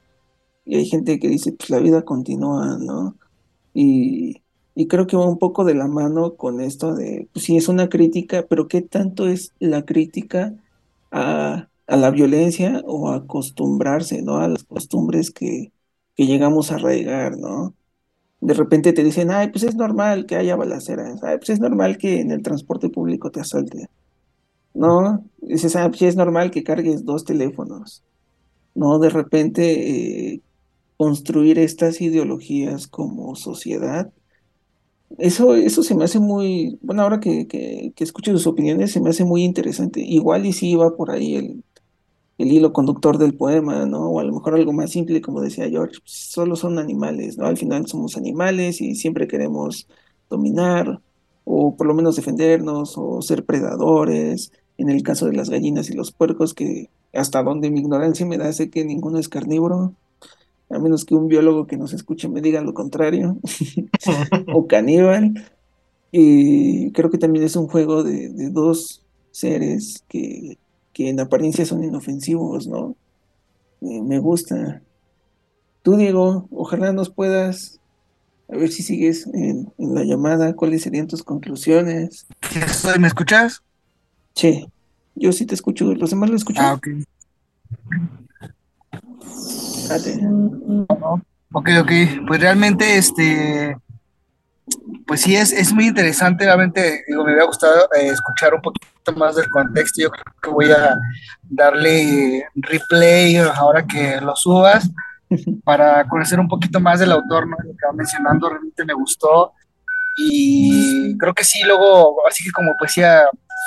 y 0.70 0.78
hay 0.78 0.86
gente 0.86 1.20
que 1.20 1.30
dice, 1.30 1.54
pues 1.54 1.70
la 1.70 1.80
vida 1.80 2.04
continúa, 2.04 2.78
¿no? 2.80 3.18
Y, 3.74 4.44
y 4.76 4.88
creo 4.88 5.08
que 5.08 5.18
va 5.18 5.28
un 5.28 5.40
poco 5.40 5.66
de 5.66 5.76
la 5.76 5.88
mano 5.88 6.36
con 6.36 6.62
esto 6.62 6.96
de, 6.96 7.28
pues 7.34 7.46
sí, 7.46 7.58
es 7.58 7.68
una 7.70 7.90
crítica, 7.90 8.46
pero 8.50 8.68
¿qué 8.68 8.82
tanto 8.82 9.28
es 9.28 9.54
la 9.60 9.86
crítica 9.86 10.56
a, 11.12 11.70
a 11.88 11.98
la 11.98 12.12
violencia 12.12 12.84
o 12.86 13.10
acostumbrarse, 13.12 14.22
¿no? 14.22 14.38
A 14.38 14.48
las 14.48 14.64
costumbres 14.64 15.32
que, 15.32 15.72
que 16.16 16.28
llegamos 16.28 16.72
a 16.72 16.76
arraigar, 16.76 17.38
¿no? 17.38 17.74
de 18.42 18.54
repente 18.54 18.94
te 18.94 19.04
dicen, 19.04 19.32
ay, 19.32 19.50
pues 19.50 19.64
es 19.64 19.76
normal 19.76 20.26
que 20.26 20.36
haya 20.36 20.56
balaceras, 20.56 21.22
ay, 21.24 21.38
pues 21.38 21.50
es 21.50 21.60
normal 21.60 21.98
que 21.98 22.22
en 22.22 22.32
el 22.32 22.42
transporte 22.42 22.90
público 22.90 23.32
te 23.32 23.42
asalten. 23.42 23.88
¿No? 24.74 25.26
Dices, 25.42 25.76
ah, 25.76 25.90
pues 25.90 26.04
es 26.04 26.16
normal 26.16 26.52
que 26.52 26.64
cargues 26.64 27.04
dos 27.06 27.26
teléfonos. 27.26 28.04
¿No? 28.76 29.00
De 29.00 29.10
repente 29.10 30.34
eh, 30.34 30.42
construir 31.00 31.60
estas 31.60 32.02
ideologías 32.02 32.88
como 32.88 33.34
sociedad. 33.36 34.12
Eso, 35.18 35.56
eso 35.56 35.82
se 35.82 35.96
me 35.96 36.04
hace 36.04 36.20
muy, 36.20 36.78
bueno, 36.82 37.04
ahora 37.04 37.22
que, 37.22 37.48
que, 37.48 37.94
escucho 38.00 38.32
sus 38.34 38.48
opiniones, 38.48 38.92
se 38.92 39.00
me 39.00 39.10
hace 39.10 39.24
muy 39.24 39.44
interesante. 39.44 40.02
Igual 40.02 40.46
y 40.46 40.52
sí 40.52 40.76
va 40.76 40.98
por 40.98 41.12
ahí 41.12 41.36
el, 41.36 41.64
el 42.38 42.52
hilo 42.52 42.74
conductor 42.74 43.18
del 43.18 43.34
poema, 43.34 43.86
¿no? 43.86 44.10
O 44.10 44.20
a 44.20 44.26
lo 44.26 44.34
mejor 44.34 44.56
algo 44.56 44.74
más 44.74 44.92
simple, 44.92 45.22
como 45.22 45.40
decía 45.42 45.70
George, 45.70 46.00
pues, 46.02 46.12
solo 46.12 46.58
son 46.58 46.78
animales, 46.80 47.38
¿no? 47.38 47.46
Al 47.46 47.58
final 47.58 47.88
somos 47.88 48.18
animales 48.18 48.82
y 48.82 48.96
siempre 48.96 49.28
queremos 49.28 49.88
dominar 50.30 51.02
o 51.46 51.78
por 51.78 51.88
lo 51.88 51.94
menos 51.94 52.18
defendernos 52.18 52.96
o 52.98 53.22
ser 53.22 53.46
predadores. 53.46 54.52
En 54.78 54.90
el 54.90 55.02
caso 55.04 55.28
de 55.28 55.34
las 55.34 55.50
gallinas 55.50 55.90
y 55.90 55.94
los 55.94 56.12
puercos, 56.12 56.54
que 56.54 56.90
hasta 57.14 57.42
donde 57.44 57.72
mi 57.72 57.80
ignorancia 57.80 58.26
me 58.26 58.38
da, 58.38 58.52
sé 58.52 58.70
que 58.70 58.84
ninguno 58.86 59.18
es 59.20 59.30
carnívoro, 59.30 59.96
a 60.70 60.80
menos 60.80 61.06
que 61.06 61.16
un 61.16 61.28
biólogo 61.28 61.68
que 61.68 61.78
nos 61.78 61.94
escuche 61.94 62.28
me 62.30 62.42
diga 62.42 62.62
lo 62.62 62.74
contrario, 62.74 63.38
o 64.54 64.68
caníbal. 64.68 65.34
Y 66.12 66.92
creo 66.92 67.10
que 67.10 67.18
también 67.18 67.46
es 67.46 67.56
un 67.56 67.68
juego 67.68 68.04
de, 68.04 68.30
de 68.30 68.50
dos 68.50 69.06
seres 69.32 70.04
que 70.08 70.58
que 71.00 71.08
en 71.08 71.20
apariencia 71.20 71.66
son 71.66 71.84
inofensivos, 71.84 72.68
¿no? 72.68 72.96
Eh, 73.80 74.02
me 74.02 74.20
gusta. 74.20 74.82
Tú, 75.82 75.96
Diego, 75.96 76.48
ojalá 76.52 76.92
nos 76.92 77.10
puedas, 77.10 77.80
a 78.50 78.58
ver 78.58 78.70
si 78.70 78.84
sigues 78.84 79.26
en, 79.34 79.72
la 79.78 80.04
llamada, 80.04 80.58
cuáles 80.58 80.82
serían 80.82 81.08
tus 81.08 81.24
conclusiones. 81.24 82.28
¿Me 83.00 83.08
escuchas? 83.08 83.64
Sí, 84.36 84.68
yo 85.16 85.32
sí 85.32 85.46
te 85.46 85.56
escucho, 85.56 85.94
los 85.94 86.10
demás 86.10 86.30
lo 86.30 86.36
escuchan. 86.36 86.66
Ah, 86.66 86.74
ok. 86.74 86.88
Ok, 91.52 91.69
ok, 91.82 91.91
pues 92.28 92.41
realmente 92.41 92.97
este 92.97 93.75
pues 95.08 95.21
sí, 95.21 95.36
es, 95.36 95.52
es 95.52 95.73
muy 95.73 95.88
interesante, 95.88 96.45
realmente, 96.45 97.04
digo, 97.08 97.23
me 97.23 97.32
hubiera 97.32 97.45
gustado 97.45 97.89
eh, 97.95 98.10
escuchar 98.10 98.54
un 98.54 98.62
poquito 98.62 99.12
más 99.15 99.36
del 99.36 99.49
contexto, 99.49 100.04
yo 100.04 100.12
creo 100.12 100.23
que 100.39 100.49
voy 100.52 100.71
a 100.71 100.95
darle 101.49 102.45
replay 102.56 103.38
ahora 103.38 103.86
que 103.88 104.21
lo 104.21 104.36
subas, 104.36 104.88
para 105.63 106.08
conocer 106.08 106.39
un 106.39 106.47
poquito 106.47 106.80
más 106.80 106.99
del 106.99 107.12
autor, 107.12 107.47
¿no? 107.47 107.58
Lo 107.58 107.71
que 107.75 107.88
va 107.88 107.93
mencionando 107.93 108.49
realmente 108.49 108.86
me 108.86 108.93
gustó, 108.93 109.54
y 110.17 111.17
creo 111.17 111.34
que 111.34 111.43
sí, 111.43 111.63
luego, 111.65 112.28
así 112.28 112.43
que 112.43 112.52
como 112.52 112.75
poesía 112.78 113.23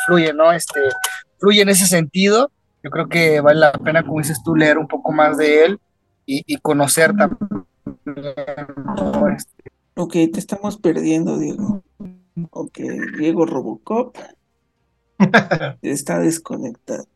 fluye, 0.06 0.32
¿no? 0.32 0.52
Este, 0.52 0.80
fluye 1.40 1.62
en 1.62 1.70
ese 1.70 1.86
sentido, 1.86 2.52
yo 2.84 2.90
creo 2.90 3.08
que 3.08 3.40
vale 3.40 3.58
la 3.58 3.72
pena, 3.72 4.04
como 4.04 4.18
dices 4.18 4.40
tú, 4.44 4.54
leer 4.54 4.78
un 4.78 4.86
poco 4.86 5.10
más 5.10 5.36
de 5.38 5.64
él 5.64 5.80
y, 6.26 6.42
y 6.46 6.56
conocer 6.58 7.14
también 7.14 7.66
este, 9.36 9.72
Ok, 9.94 10.12
te 10.12 10.38
estamos 10.38 10.78
perdiendo, 10.78 11.38
Diego. 11.38 11.82
Ok, 12.50 12.78
Diego 13.18 13.44
Robocop 13.44 14.16
está 15.82 16.18
desconectado. 16.18 17.06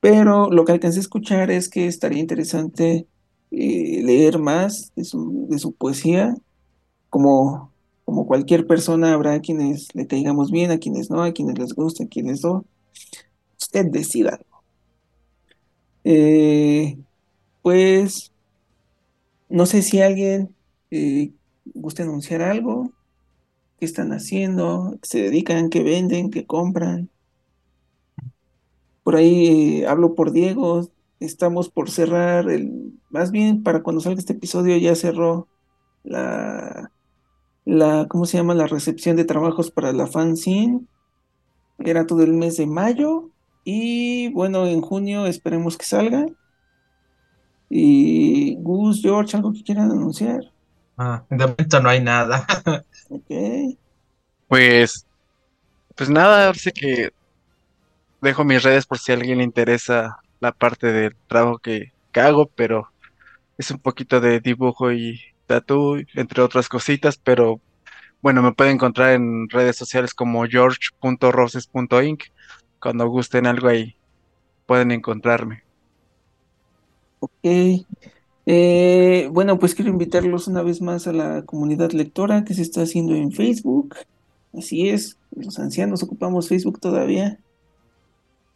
Pero 0.00 0.50
lo 0.50 0.64
que 0.64 0.72
alcancé 0.72 0.98
a 0.98 1.02
escuchar 1.02 1.50
es 1.50 1.68
que 1.68 1.86
estaría 1.86 2.18
interesante 2.18 3.06
eh, 3.52 4.02
leer 4.02 4.38
más 4.38 4.92
de 4.96 5.04
su, 5.04 5.46
de 5.48 5.58
su 5.58 5.72
poesía. 5.72 6.34
Como, 7.08 7.72
como 8.04 8.26
cualquier 8.26 8.66
persona, 8.66 9.12
habrá 9.12 9.40
quienes 9.40 9.94
le 9.94 10.06
caigamos 10.06 10.50
bien, 10.50 10.70
a 10.70 10.78
quienes 10.78 11.10
no, 11.10 11.22
a 11.22 11.32
quienes 11.32 11.58
les 11.58 11.74
guste, 11.74 12.04
a 12.04 12.08
quienes 12.08 12.42
no. 12.42 12.64
Usted 13.60 13.86
decida. 13.86 14.40
Eh, 16.02 16.96
pues, 17.62 18.32
no 19.48 19.66
sé 19.66 19.82
si 19.82 20.00
alguien 20.00 20.54
eh, 20.90 21.32
gusta 21.74 22.02
anunciar 22.02 22.42
algo, 22.42 22.92
qué 23.78 23.86
están 23.86 24.12
haciendo, 24.12 24.98
qué 25.02 25.08
se 25.08 25.22
dedican, 25.22 25.70
qué 25.70 25.82
venden, 25.82 26.30
qué 26.30 26.46
compran. 26.46 27.10
Por 29.02 29.16
ahí 29.16 29.80
eh, 29.82 29.86
hablo 29.86 30.14
por 30.14 30.32
Diego, 30.32 30.88
estamos 31.20 31.68
por 31.68 31.90
cerrar 31.90 32.50
el, 32.50 32.92
más 33.10 33.30
bien 33.30 33.62
para 33.62 33.82
cuando 33.82 34.00
salga 34.00 34.20
este 34.20 34.34
episodio 34.34 34.76
ya 34.78 34.94
cerró 34.94 35.48
la, 36.04 36.90
la, 37.64 38.06
¿cómo 38.08 38.24
se 38.26 38.38
llama? 38.38 38.54
La 38.54 38.66
recepción 38.66 39.16
de 39.16 39.24
trabajos 39.24 39.70
para 39.70 39.92
la 39.92 40.06
fanzine. 40.06 40.80
Era 41.78 42.06
todo 42.06 42.22
el 42.22 42.34
mes 42.34 42.56
de 42.56 42.66
mayo 42.66 43.30
y 43.64 44.30
bueno, 44.32 44.66
en 44.66 44.80
junio 44.80 45.26
esperemos 45.26 45.76
que 45.78 45.86
salga. 45.86 46.26
Y 47.70 48.56
Gus, 48.56 49.00
George, 49.00 49.36
algo 49.36 49.52
que 49.52 49.62
quieran 49.62 49.92
anunciar. 49.92 50.40
Ah, 50.98 51.24
de 51.30 51.46
momento 51.46 51.80
no 51.80 51.88
hay 51.88 52.02
nada. 52.02 52.46
Pues, 54.46 55.06
pues 55.94 56.10
nada, 56.10 56.52
sé 56.54 56.72
que 56.72 57.10
dejo 58.20 58.44
mis 58.44 58.62
redes 58.62 58.86
por 58.86 58.98
si 58.98 59.12
a 59.12 59.14
alguien 59.14 59.38
le 59.38 59.44
interesa 59.44 60.18
la 60.40 60.52
parte 60.52 60.92
del 60.92 61.14
trabajo 61.28 61.58
que, 61.58 61.92
hago, 62.14 62.46
pero 62.46 62.88
es 63.58 63.70
un 63.70 63.78
poquito 63.78 64.20
de 64.20 64.40
dibujo 64.40 64.92
y 64.92 65.20
tatu, 65.46 65.98
entre 66.14 66.42
otras 66.42 66.68
cositas, 66.68 67.16
pero 67.16 67.60
bueno, 68.22 68.42
me 68.42 68.52
pueden 68.52 68.74
encontrar 68.74 69.12
en 69.12 69.48
redes 69.48 69.76
sociales 69.76 70.14
como 70.14 70.44
george.roses.inc. 70.46 72.24
Cuando 72.80 73.06
gusten 73.06 73.46
algo 73.46 73.68
ahí, 73.68 73.96
pueden 74.66 74.90
encontrarme. 74.90 75.62
Ok. 77.20 77.30
Eh, 78.46 79.28
bueno, 79.32 79.58
pues 79.58 79.74
quiero 79.74 79.90
invitarlos 79.90 80.48
una 80.48 80.62
vez 80.62 80.80
más 80.82 81.06
a 81.06 81.12
la 81.12 81.42
comunidad 81.44 81.92
lectora 81.92 82.44
que 82.44 82.54
se 82.54 82.62
está 82.62 82.82
haciendo 82.82 83.14
en 83.14 83.32
Facebook. 83.32 83.94
Así 84.52 84.88
es, 84.88 85.18
los 85.32 85.58
ancianos 85.58 86.02
ocupamos 86.02 86.48
Facebook 86.48 86.80
todavía. 86.80 87.38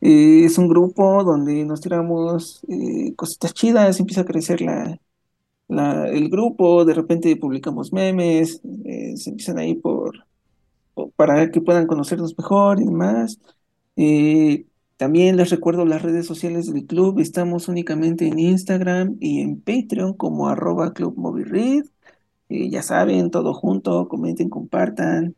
Eh, 0.01 0.45
es 0.45 0.59
un 0.59 0.69
grupo 0.69 1.25
donde 1.25 1.65
nos 1.65 1.81
tiramos 1.81 2.63
eh, 2.69 3.15
cositas 3.17 3.55
chidas, 3.55 4.01
empieza 4.01 4.23
a 4.23 4.25
crecer 4.27 4.61
la, 4.61 4.99
el 6.09 6.29
grupo, 6.29 6.85
de 6.85 6.95
repente 6.95 7.37
publicamos 7.37 7.93
memes, 7.93 8.61
se 9.17 9.31
empiezan 9.31 9.59
ahí 9.59 9.75
por, 9.75 10.27
para 11.17 11.51
que 11.51 11.61
puedan 11.61 11.87
conocernos 11.87 12.37
mejor 12.39 12.81
y 12.81 12.85
demás. 12.85 13.41
También 15.05 15.37
les 15.37 15.51
recuerdo 15.51 15.85
las 15.85 16.01
redes 16.01 16.25
sociales 16.25 16.73
del 16.73 16.87
club. 16.87 17.21
Estamos 17.21 17.69
únicamente 17.69 18.27
en 18.27 18.39
Instagram 18.39 19.19
y 19.21 19.43
en 19.43 19.61
Patreon 19.61 20.15
como 20.15 20.49
arroba 20.49 20.95
Club 20.95 21.15
eh, 22.49 22.71
ya 22.71 22.83
saben, 22.83 23.31
todo 23.31 23.53
junto, 23.53 24.09
comenten, 24.09 24.49
compartan, 24.49 25.35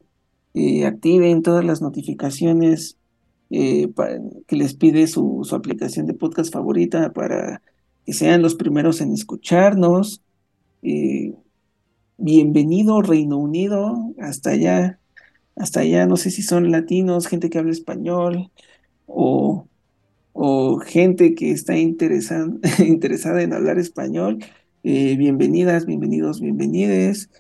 eh, 0.55 0.87
activen 0.87 1.43
todas 1.43 1.65
las 1.65 1.83
notificaciones 1.83 2.97
eh, 3.51 3.89
que 4.47 4.55
les 4.55 4.75
pide 4.75 5.09
su, 5.09 5.41
su, 5.43 5.57
aplicación 5.57 6.07
de 6.07 6.15
podcast 6.15 6.53
favorita 6.53 7.13
para 7.13 7.61
que 8.05 8.13
sean 8.13 8.43
los 8.43 8.55
primeros 8.55 9.01
en 9.01 9.11
escucharnos. 9.11 10.23
bienvenido 12.19 13.03
Reino 13.03 13.37
Unido, 13.37 14.15
hasta 14.21 14.51
allá, 14.51 15.01
hasta 15.57 15.81
allá, 15.81 16.07
no 16.07 16.17
sé 16.17 16.31
si 16.31 16.43
son 16.43 16.71
latinos, 16.71 17.27
gente 17.27 17.51
que 17.51 17.59
habla 17.59 17.73
español, 17.73 18.53
o, 19.07 19.67
gente 20.85 21.35
que 21.35 21.51
está 21.51 21.77
interesada 21.79 23.43
en 23.43 23.53
hablar 23.53 23.79
español, 23.79 24.39
eh, 24.83 25.17
bienvenidas, 25.17 25.87
bienvenidos, 25.87 26.41
bienvenides. 26.41 27.31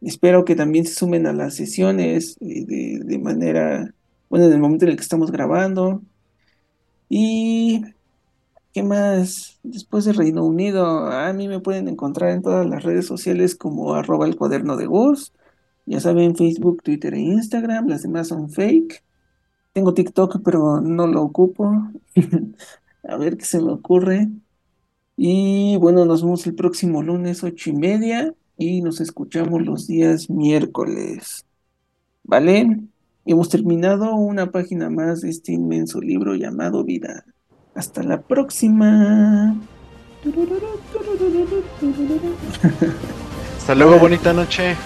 espero 0.00 0.44
que 0.44 0.54
también 0.56 0.86
se 0.86 0.94
sumen 0.94 1.26
a 1.26 1.32
las 1.32 1.54
sesiones 1.54 2.36
eh, 2.40 2.64
de, 2.66 3.00
de, 3.04 3.18
manera, 3.18 3.94
bueno, 4.28 4.46
en 4.46 4.52
el 4.52 4.60
momento 4.60 4.84
en 4.84 4.92
el 4.92 4.96
que 4.96 5.02
estamos 5.02 5.30
grabando. 5.32 6.02
Y, 7.08 7.82
¿qué 8.72 8.82
más? 8.82 9.58
Después 9.62 10.04
de 10.04 10.12
Reino 10.12 10.44
Unido, 10.44 11.06
a 11.06 11.32
mí 11.32 11.48
me 11.48 11.60
pueden 11.60 11.88
encontrar 11.88 12.30
en 12.30 12.42
todas 12.42 12.66
las 12.66 12.82
redes 12.82 13.06
sociales 13.06 13.54
como 13.54 13.94
arroba 13.94 14.26
el 14.26 14.36
cuaderno 14.36 14.76
de 14.76 14.86
Gus. 14.86 15.32
Ya 15.86 16.00
saben, 16.00 16.36
Facebook, 16.36 16.82
Twitter 16.82 17.14
e 17.14 17.20
Instagram, 17.20 17.88
las 17.88 18.02
demás 18.02 18.28
son 18.28 18.50
fake. 18.50 19.02
Tengo 19.74 19.92
TikTok, 19.92 20.40
pero 20.44 20.80
no 20.80 21.08
lo 21.08 21.22
ocupo. 21.22 21.90
a 23.08 23.16
ver 23.16 23.36
qué 23.36 23.44
se 23.44 23.60
me 23.60 23.72
ocurre. 23.72 24.28
Y 25.16 25.76
bueno, 25.78 26.04
nos 26.04 26.22
vemos 26.22 26.46
el 26.46 26.54
próximo 26.54 27.02
lunes, 27.02 27.42
ocho 27.42 27.70
y 27.70 27.72
media. 27.72 28.32
Y 28.56 28.82
nos 28.82 29.00
escuchamos 29.00 29.62
los 29.62 29.88
días 29.88 30.30
miércoles. 30.30 31.44
¿Vale? 32.22 32.84
Hemos 33.26 33.48
terminado 33.48 34.14
una 34.14 34.52
página 34.52 34.90
más 34.90 35.22
de 35.22 35.30
este 35.30 35.52
inmenso 35.52 36.00
libro 36.00 36.36
llamado 36.36 36.84
Vida. 36.84 37.24
Hasta 37.74 38.04
la 38.04 38.22
próxima. 38.22 39.56
Hasta 43.58 43.74
luego, 43.74 43.98
bonita 43.98 44.32
noche. 44.32 44.76